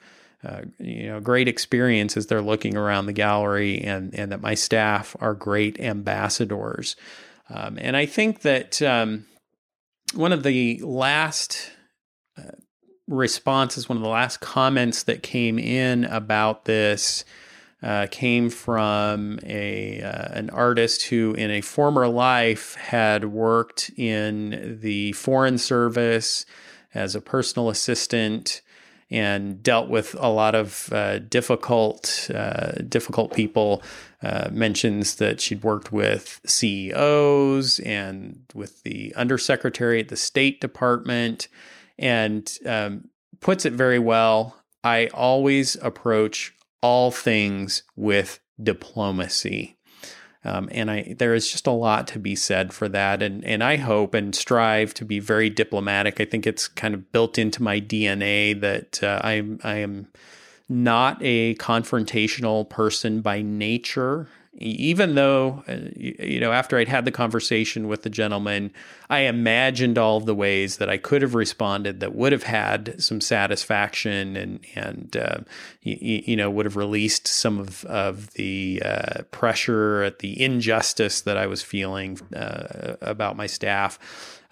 uh, 0.46 0.62
you 0.80 1.08
know, 1.08 1.20
great 1.20 1.48
experience 1.48 2.16
as 2.16 2.28
they're 2.28 2.41
looking 2.41 2.78
around 2.78 3.06
the 3.06 3.14
gallery, 3.14 3.82
and 3.82 4.14
and 4.14 4.32
that 4.32 4.41
my 4.41 4.54
staff 4.54 5.16
are 5.20 5.34
great 5.34 5.80
ambassadors. 5.80 6.96
Um, 7.50 7.78
and 7.80 7.98
I 7.98 8.06
think 8.06 8.41
that 8.41 8.82
um, 8.82 9.26
one 10.14 10.32
of 10.32 10.43
the 10.43 10.80
last 10.84 11.72
uh, 12.38 12.52
responses, 13.08 13.89
one 13.89 13.98
of 13.98 14.04
the 14.04 14.10
last 14.10 14.39
comments 14.39 15.04
that 15.04 15.24
came 15.24 15.60
in 15.60 16.06
about 16.06 16.66
this. 16.66 17.26
Uh, 17.84 18.08
came 18.10 18.50
from 18.50 19.38
a 19.43 20.02
uh, 20.02 20.30
an 20.32 20.50
artist 20.50 21.04
who, 21.04 21.34
in 21.34 21.52
a 21.52 21.62
former 21.62 22.08
life, 22.08 22.74
had 22.76 23.26
worked 23.26 23.91
in 23.96 24.80
the 24.82 25.12
foreign 25.12 25.60
service 25.60 26.48
as 26.96 27.14
a 27.14 27.22
personal 27.22 27.70
assistant 27.70 28.62
and 29.12 29.62
dealt 29.62 29.89
with 29.89 30.16
a 30.20 30.30
lot 30.30 30.56
of 30.56 30.91
uh, 30.91 31.20
difficult 31.20 32.30
uh, 32.34 32.72
difficult 32.88 33.34
people. 33.34 33.82
Uh, 34.24 34.49
mentions 34.51 35.18
that 35.18 35.39
she'd 35.39 35.64
worked 35.64 35.91
with 35.91 36.41
CEOs 36.47 37.78
and 37.82 38.39
with 38.56 38.82
the 38.82 39.14
undersecretary 39.16 39.99
at 39.99 40.08
the 40.08 40.16
State 40.16 40.60
Department, 40.60 41.47
and 41.99 42.58
um, 42.66 43.10
puts 43.39 43.66
it 43.66 43.74
very 43.74 43.99
well. 43.99 44.56
I 44.84 45.08
always 45.14 45.76
approach 45.76 46.56
all 46.82 47.12
things 47.12 47.84
with 47.95 48.39
diplomacy. 48.62 49.74
Um, 50.46 50.70
and 50.72 50.91
I 50.91 51.16
there 51.18 51.34
is 51.34 51.52
just 51.52 51.68
a 51.68 51.72
lot 51.72 52.08
to 52.10 52.20
be 52.20 52.36
said 52.36 52.72
for 52.72 52.88
that, 52.89 53.22
and 53.24 53.43
and 53.43 53.64
I 53.64 53.78
hope 53.78 54.14
and 54.14 54.34
strive 54.36 54.93
to 54.96 55.06
be 55.06 55.20
very 55.20 55.50
diplomatic. 55.50 56.22
I 56.22 56.26
think 56.26 56.46
it's 56.46 56.68
kind 56.68 56.93
of 56.93 57.12
built 57.12 57.38
into 57.38 57.64
my 57.64 57.82
DNA 57.82 58.60
that 58.62 59.04
uh, 59.04 59.20
I 59.24 59.43
I 59.64 59.78
am 59.78 60.08
not 60.70 61.18
a 61.22 61.56
confrontational 61.56 62.70
person 62.70 63.22
by 63.22 63.41
nature 63.41 64.28
even 64.58 65.16
though 65.16 65.64
uh, 65.68 65.78
you 65.95 66.39
know 66.39 66.51
after 66.51 66.78
I'd 66.78 66.88
had 66.88 67.06
the 67.06 67.12
conversation 67.12 67.88
with 67.88 68.03
the 68.03 68.10
gentleman, 68.10 68.72
I 69.10 69.20
imagined 69.22 69.97
all 69.97 70.18
of 70.18 70.26
the 70.26 70.36
ways 70.36 70.78
that 70.78 70.89
I 70.89 70.97
could 70.97 71.22
have 71.22 71.36
responded 71.36 71.99
that 71.99 72.16
would 72.16 72.32
have 72.32 72.43
had 72.43 73.01
some 73.01 73.20
satisfaction 73.20 74.38
and 74.38 74.66
and 74.76 75.18
uh, 75.18 75.38
you, 75.82 76.22
you, 76.26 76.36
know 76.36 76.49
would 76.49 76.66
have 76.66 76.78
released 76.78 77.28
some 77.28 77.60
of 77.60 77.84
of 77.86 78.32
the 78.34 78.82
uh, 78.86 79.24
pressure 79.32 80.03
at 80.03 80.20
the 80.20 80.41
injustice 80.41 81.22
that 81.22 81.38
I 81.38 81.47
was 81.47 81.62
feeling 81.62 82.20
uh, 82.36 82.95
about 83.01 83.36
my 83.36 83.47
staff. 83.47 83.99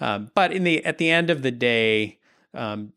Um, 0.01 0.31
but 0.35 0.51
in 0.51 0.63
the 0.63 0.83
at 0.85 0.97
the 0.97 1.09
end 1.09 1.29
of 1.29 1.41
the 1.41 1.51
day. 1.51 2.19
Um, 2.55 2.93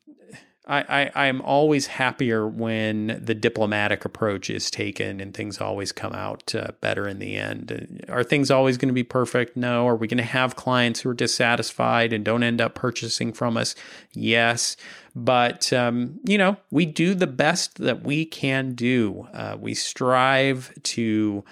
I, 0.69 1.11
I 1.15 1.27
am 1.27 1.41
always 1.43 1.87
happier 1.87 2.47
when 2.47 3.21
the 3.23 3.37
diplomatic 3.37 4.05
approach 4.05 4.51
is 4.51 4.69
taken 4.69 5.21
and 5.21 5.33
things 5.33 5.61
always 5.61 5.93
come 5.93 6.13
out 6.13 6.57
uh, 6.57 6.73
better 6.81 7.07
in 7.07 7.21
the 7.21 7.37
end. 7.37 8.05
Are 8.09 8.25
things 8.25 8.51
always 8.51 8.77
going 8.77 8.89
to 8.89 8.95
be 8.95 9.05
perfect? 9.05 9.57
No. 9.57 9.87
Are 9.87 9.95
we 9.95 10.09
going 10.09 10.19
to 10.19 10.25
have 10.25 10.57
clients 10.57 11.01
who 11.01 11.11
are 11.11 11.15
dissatisfied 11.15 12.13
and 12.13 12.25
don't 12.25 12.43
end 12.43 12.61
up 12.61 12.75
purchasing 12.75 13.33
from 13.33 13.57
us? 13.57 13.77
Yes. 14.13 14.77
But, 15.15 15.73
um, 15.73 16.19
you 16.25 16.37
know, 16.37 16.57
we 16.73 16.85
do 16.85 17.15
the 17.15 17.29
best 17.29 17.79
that 17.79 18.03
we 18.03 18.25
can 18.25 18.75
do. 18.75 19.29
Uh, 19.33 19.57
we 19.59 19.73
strive 19.73 20.73
to 20.83 21.45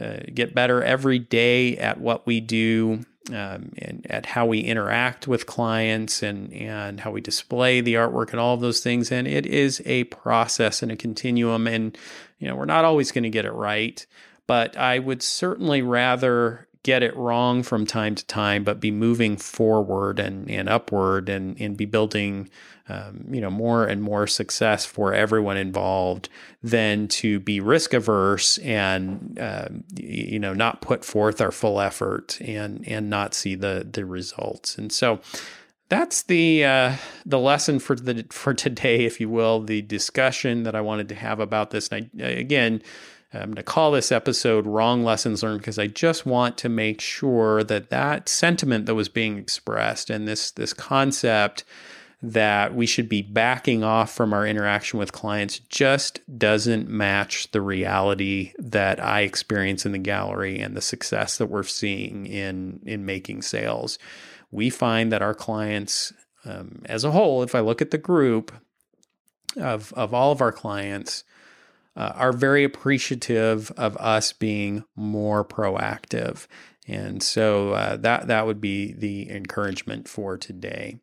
uh, 0.00 0.16
get 0.34 0.56
better 0.56 0.82
every 0.82 1.20
day 1.20 1.76
at 1.78 2.00
what 2.00 2.26
we 2.26 2.40
do 2.40 3.04
um, 3.32 3.72
and 3.78 4.06
at 4.08 4.26
how 4.26 4.46
we 4.46 4.60
interact 4.60 5.26
with 5.26 5.46
clients 5.46 6.22
and 6.22 6.52
and 6.52 7.00
how 7.00 7.10
we 7.10 7.20
display 7.20 7.80
the 7.80 7.94
artwork 7.94 8.30
and 8.30 8.40
all 8.40 8.54
of 8.54 8.60
those 8.60 8.80
things. 8.80 9.10
And 9.10 9.26
it 9.26 9.46
is 9.46 9.82
a 9.84 10.04
process 10.04 10.82
and 10.82 10.92
a 10.92 10.96
continuum. 10.96 11.66
And 11.66 11.96
you 12.38 12.48
know, 12.48 12.56
we're 12.56 12.64
not 12.64 12.84
always 12.84 13.12
going 13.12 13.24
to 13.24 13.30
get 13.30 13.44
it 13.44 13.52
right, 13.52 14.04
but 14.46 14.76
I 14.76 14.98
would 14.98 15.22
certainly 15.22 15.82
rather 15.82 16.65
get 16.86 17.02
it 17.02 17.16
wrong 17.16 17.64
from 17.64 17.84
time 17.84 18.14
to 18.14 18.24
time, 18.26 18.62
but 18.62 18.78
be 18.78 18.92
moving 18.92 19.36
forward 19.36 20.20
and, 20.20 20.48
and 20.48 20.68
upward 20.68 21.28
and, 21.28 21.60
and 21.60 21.76
be 21.76 21.84
building, 21.84 22.48
um, 22.88 23.26
you 23.28 23.40
know, 23.40 23.50
more 23.50 23.84
and 23.84 24.00
more 24.00 24.28
success 24.28 24.86
for 24.86 25.12
everyone 25.12 25.56
involved 25.56 26.28
than 26.62 27.08
to 27.08 27.40
be 27.40 27.58
risk 27.58 27.92
averse 27.92 28.58
and, 28.58 29.36
uh, 29.40 29.66
you 29.96 30.38
know, 30.38 30.54
not 30.54 30.80
put 30.80 31.04
forth 31.04 31.40
our 31.40 31.50
full 31.50 31.80
effort 31.80 32.40
and, 32.40 32.86
and 32.86 33.10
not 33.10 33.34
see 33.34 33.56
the, 33.56 33.84
the 33.90 34.06
results. 34.06 34.78
And 34.78 34.92
so, 34.92 35.20
that's 35.88 36.24
the 36.24 36.64
uh, 36.64 36.96
the 37.24 37.38
lesson 37.38 37.78
for 37.78 37.94
the 37.94 38.26
for 38.30 38.52
today, 38.52 39.04
if 39.04 39.20
you 39.20 39.28
will, 39.28 39.60
the 39.60 39.82
discussion 39.82 40.64
that 40.64 40.74
I 40.74 40.80
wanted 40.80 41.08
to 41.10 41.14
have 41.14 41.38
about 41.38 41.70
this. 41.70 41.86
And 41.92 42.10
I, 42.20 42.24
again, 42.24 42.82
I'm 43.32 43.46
going 43.46 43.56
to 43.56 43.62
call 43.62 43.90
this 43.90 44.12
episode 44.12 44.66
Wrong 44.66 45.04
Lessons 45.04 45.42
Learned 45.42 45.60
because 45.60 45.78
I 45.78 45.88
just 45.88 46.26
want 46.26 46.56
to 46.58 46.68
make 46.68 47.00
sure 47.00 47.64
that 47.64 47.90
that 47.90 48.28
sentiment 48.28 48.86
that 48.86 48.94
was 48.94 49.08
being 49.08 49.36
expressed 49.36 50.10
and 50.10 50.28
this, 50.28 50.50
this 50.52 50.72
concept 50.72 51.64
that 52.22 52.74
we 52.74 52.86
should 52.86 53.08
be 53.08 53.22
backing 53.22 53.84
off 53.84 54.12
from 54.12 54.32
our 54.32 54.46
interaction 54.46 54.98
with 54.98 55.12
clients 55.12 55.58
just 55.58 56.20
doesn't 56.38 56.88
match 56.88 57.50
the 57.50 57.60
reality 57.60 58.52
that 58.58 59.02
I 59.02 59.20
experience 59.20 59.84
in 59.84 59.92
the 59.92 59.98
gallery 59.98 60.58
and 60.58 60.76
the 60.76 60.80
success 60.80 61.36
that 61.38 61.46
we're 61.46 61.62
seeing 61.62 62.26
in, 62.26 62.80
in 62.86 63.04
making 63.04 63.42
sales. 63.42 63.98
We 64.50 64.70
find 64.70 65.12
that 65.12 65.22
our 65.22 65.34
clients, 65.34 66.12
um, 66.44 66.82
as 66.86 67.04
a 67.04 67.10
whole, 67.10 67.42
if 67.42 67.54
I 67.54 67.60
look 67.60 67.82
at 67.82 67.90
the 67.90 67.98
group 67.98 68.50
of, 69.56 69.92
of 69.92 70.14
all 70.14 70.32
of 70.32 70.40
our 70.40 70.52
clients, 70.52 71.22
uh, 71.96 72.12
are 72.14 72.32
very 72.32 72.64
appreciative 72.64 73.72
of 73.76 73.96
us 73.96 74.32
being 74.32 74.84
more 74.94 75.44
proactive. 75.44 76.46
And 76.86 77.22
so 77.22 77.72
uh, 77.72 77.96
that 77.96 78.28
that 78.28 78.46
would 78.46 78.60
be 78.60 78.92
the 78.92 79.30
encouragement 79.30 80.08
for 80.08 80.36
today. 80.36 81.00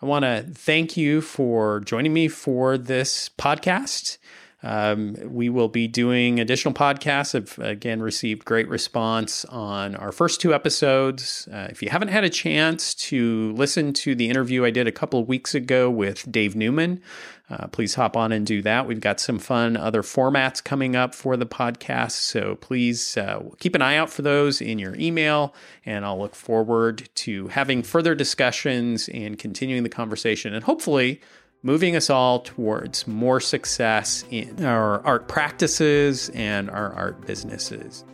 I 0.00 0.06
want 0.06 0.24
to 0.24 0.44
thank 0.52 0.96
you 0.96 1.20
for 1.20 1.78
joining 1.80 2.12
me 2.12 2.26
for 2.26 2.76
this 2.76 3.30
podcast. 3.38 4.18
Um, 4.62 5.16
we 5.24 5.48
will 5.48 5.68
be 5.68 5.88
doing 5.88 6.38
additional 6.38 6.72
podcasts. 6.72 7.34
I've 7.34 7.58
again 7.58 8.00
received 8.00 8.44
great 8.44 8.68
response 8.68 9.44
on 9.46 9.96
our 9.96 10.12
first 10.12 10.40
two 10.40 10.54
episodes. 10.54 11.48
Uh, 11.52 11.66
if 11.70 11.82
you 11.82 11.90
haven't 11.90 12.08
had 12.08 12.24
a 12.24 12.30
chance 12.30 12.94
to 12.94 13.52
listen 13.54 13.92
to 13.94 14.14
the 14.14 14.28
interview 14.28 14.64
I 14.64 14.70
did 14.70 14.86
a 14.86 14.92
couple 14.92 15.18
of 15.20 15.28
weeks 15.28 15.54
ago 15.54 15.90
with 15.90 16.30
Dave 16.30 16.54
Newman, 16.54 17.02
uh, 17.50 17.66
please 17.66 17.94
hop 17.96 18.16
on 18.16 18.32
and 18.32 18.46
do 18.46 18.62
that. 18.62 18.86
We've 18.86 19.00
got 19.00 19.20
some 19.20 19.38
fun 19.38 19.76
other 19.76 20.02
formats 20.02 20.62
coming 20.62 20.96
up 20.96 21.14
for 21.14 21.36
the 21.36 21.44
podcast. 21.44 22.12
So 22.12 22.54
please 22.56 23.16
uh, 23.16 23.42
keep 23.58 23.74
an 23.74 23.82
eye 23.82 23.96
out 23.96 24.10
for 24.10 24.22
those 24.22 24.60
in 24.60 24.78
your 24.78 24.94
email. 24.96 25.54
And 25.84 26.04
I'll 26.04 26.18
look 26.18 26.34
forward 26.34 27.08
to 27.16 27.48
having 27.48 27.82
further 27.82 28.14
discussions 28.14 29.08
and 29.08 29.38
continuing 29.38 29.82
the 29.82 29.88
conversation 29.88 30.54
and 30.54 30.64
hopefully 30.64 31.20
moving 31.62 31.96
us 31.96 32.10
all 32.10 32.40
towards 32.40 33.06
more 33.06 33.40
success 33.40 34.24
in 34.30 34.64
our 34.64 35.04
art 35.06 35.28
practices 35.28 36.28
and 36.30 36.68
our 36.70 36.92
art 36.94 37.26
businesses. 37.26 38.04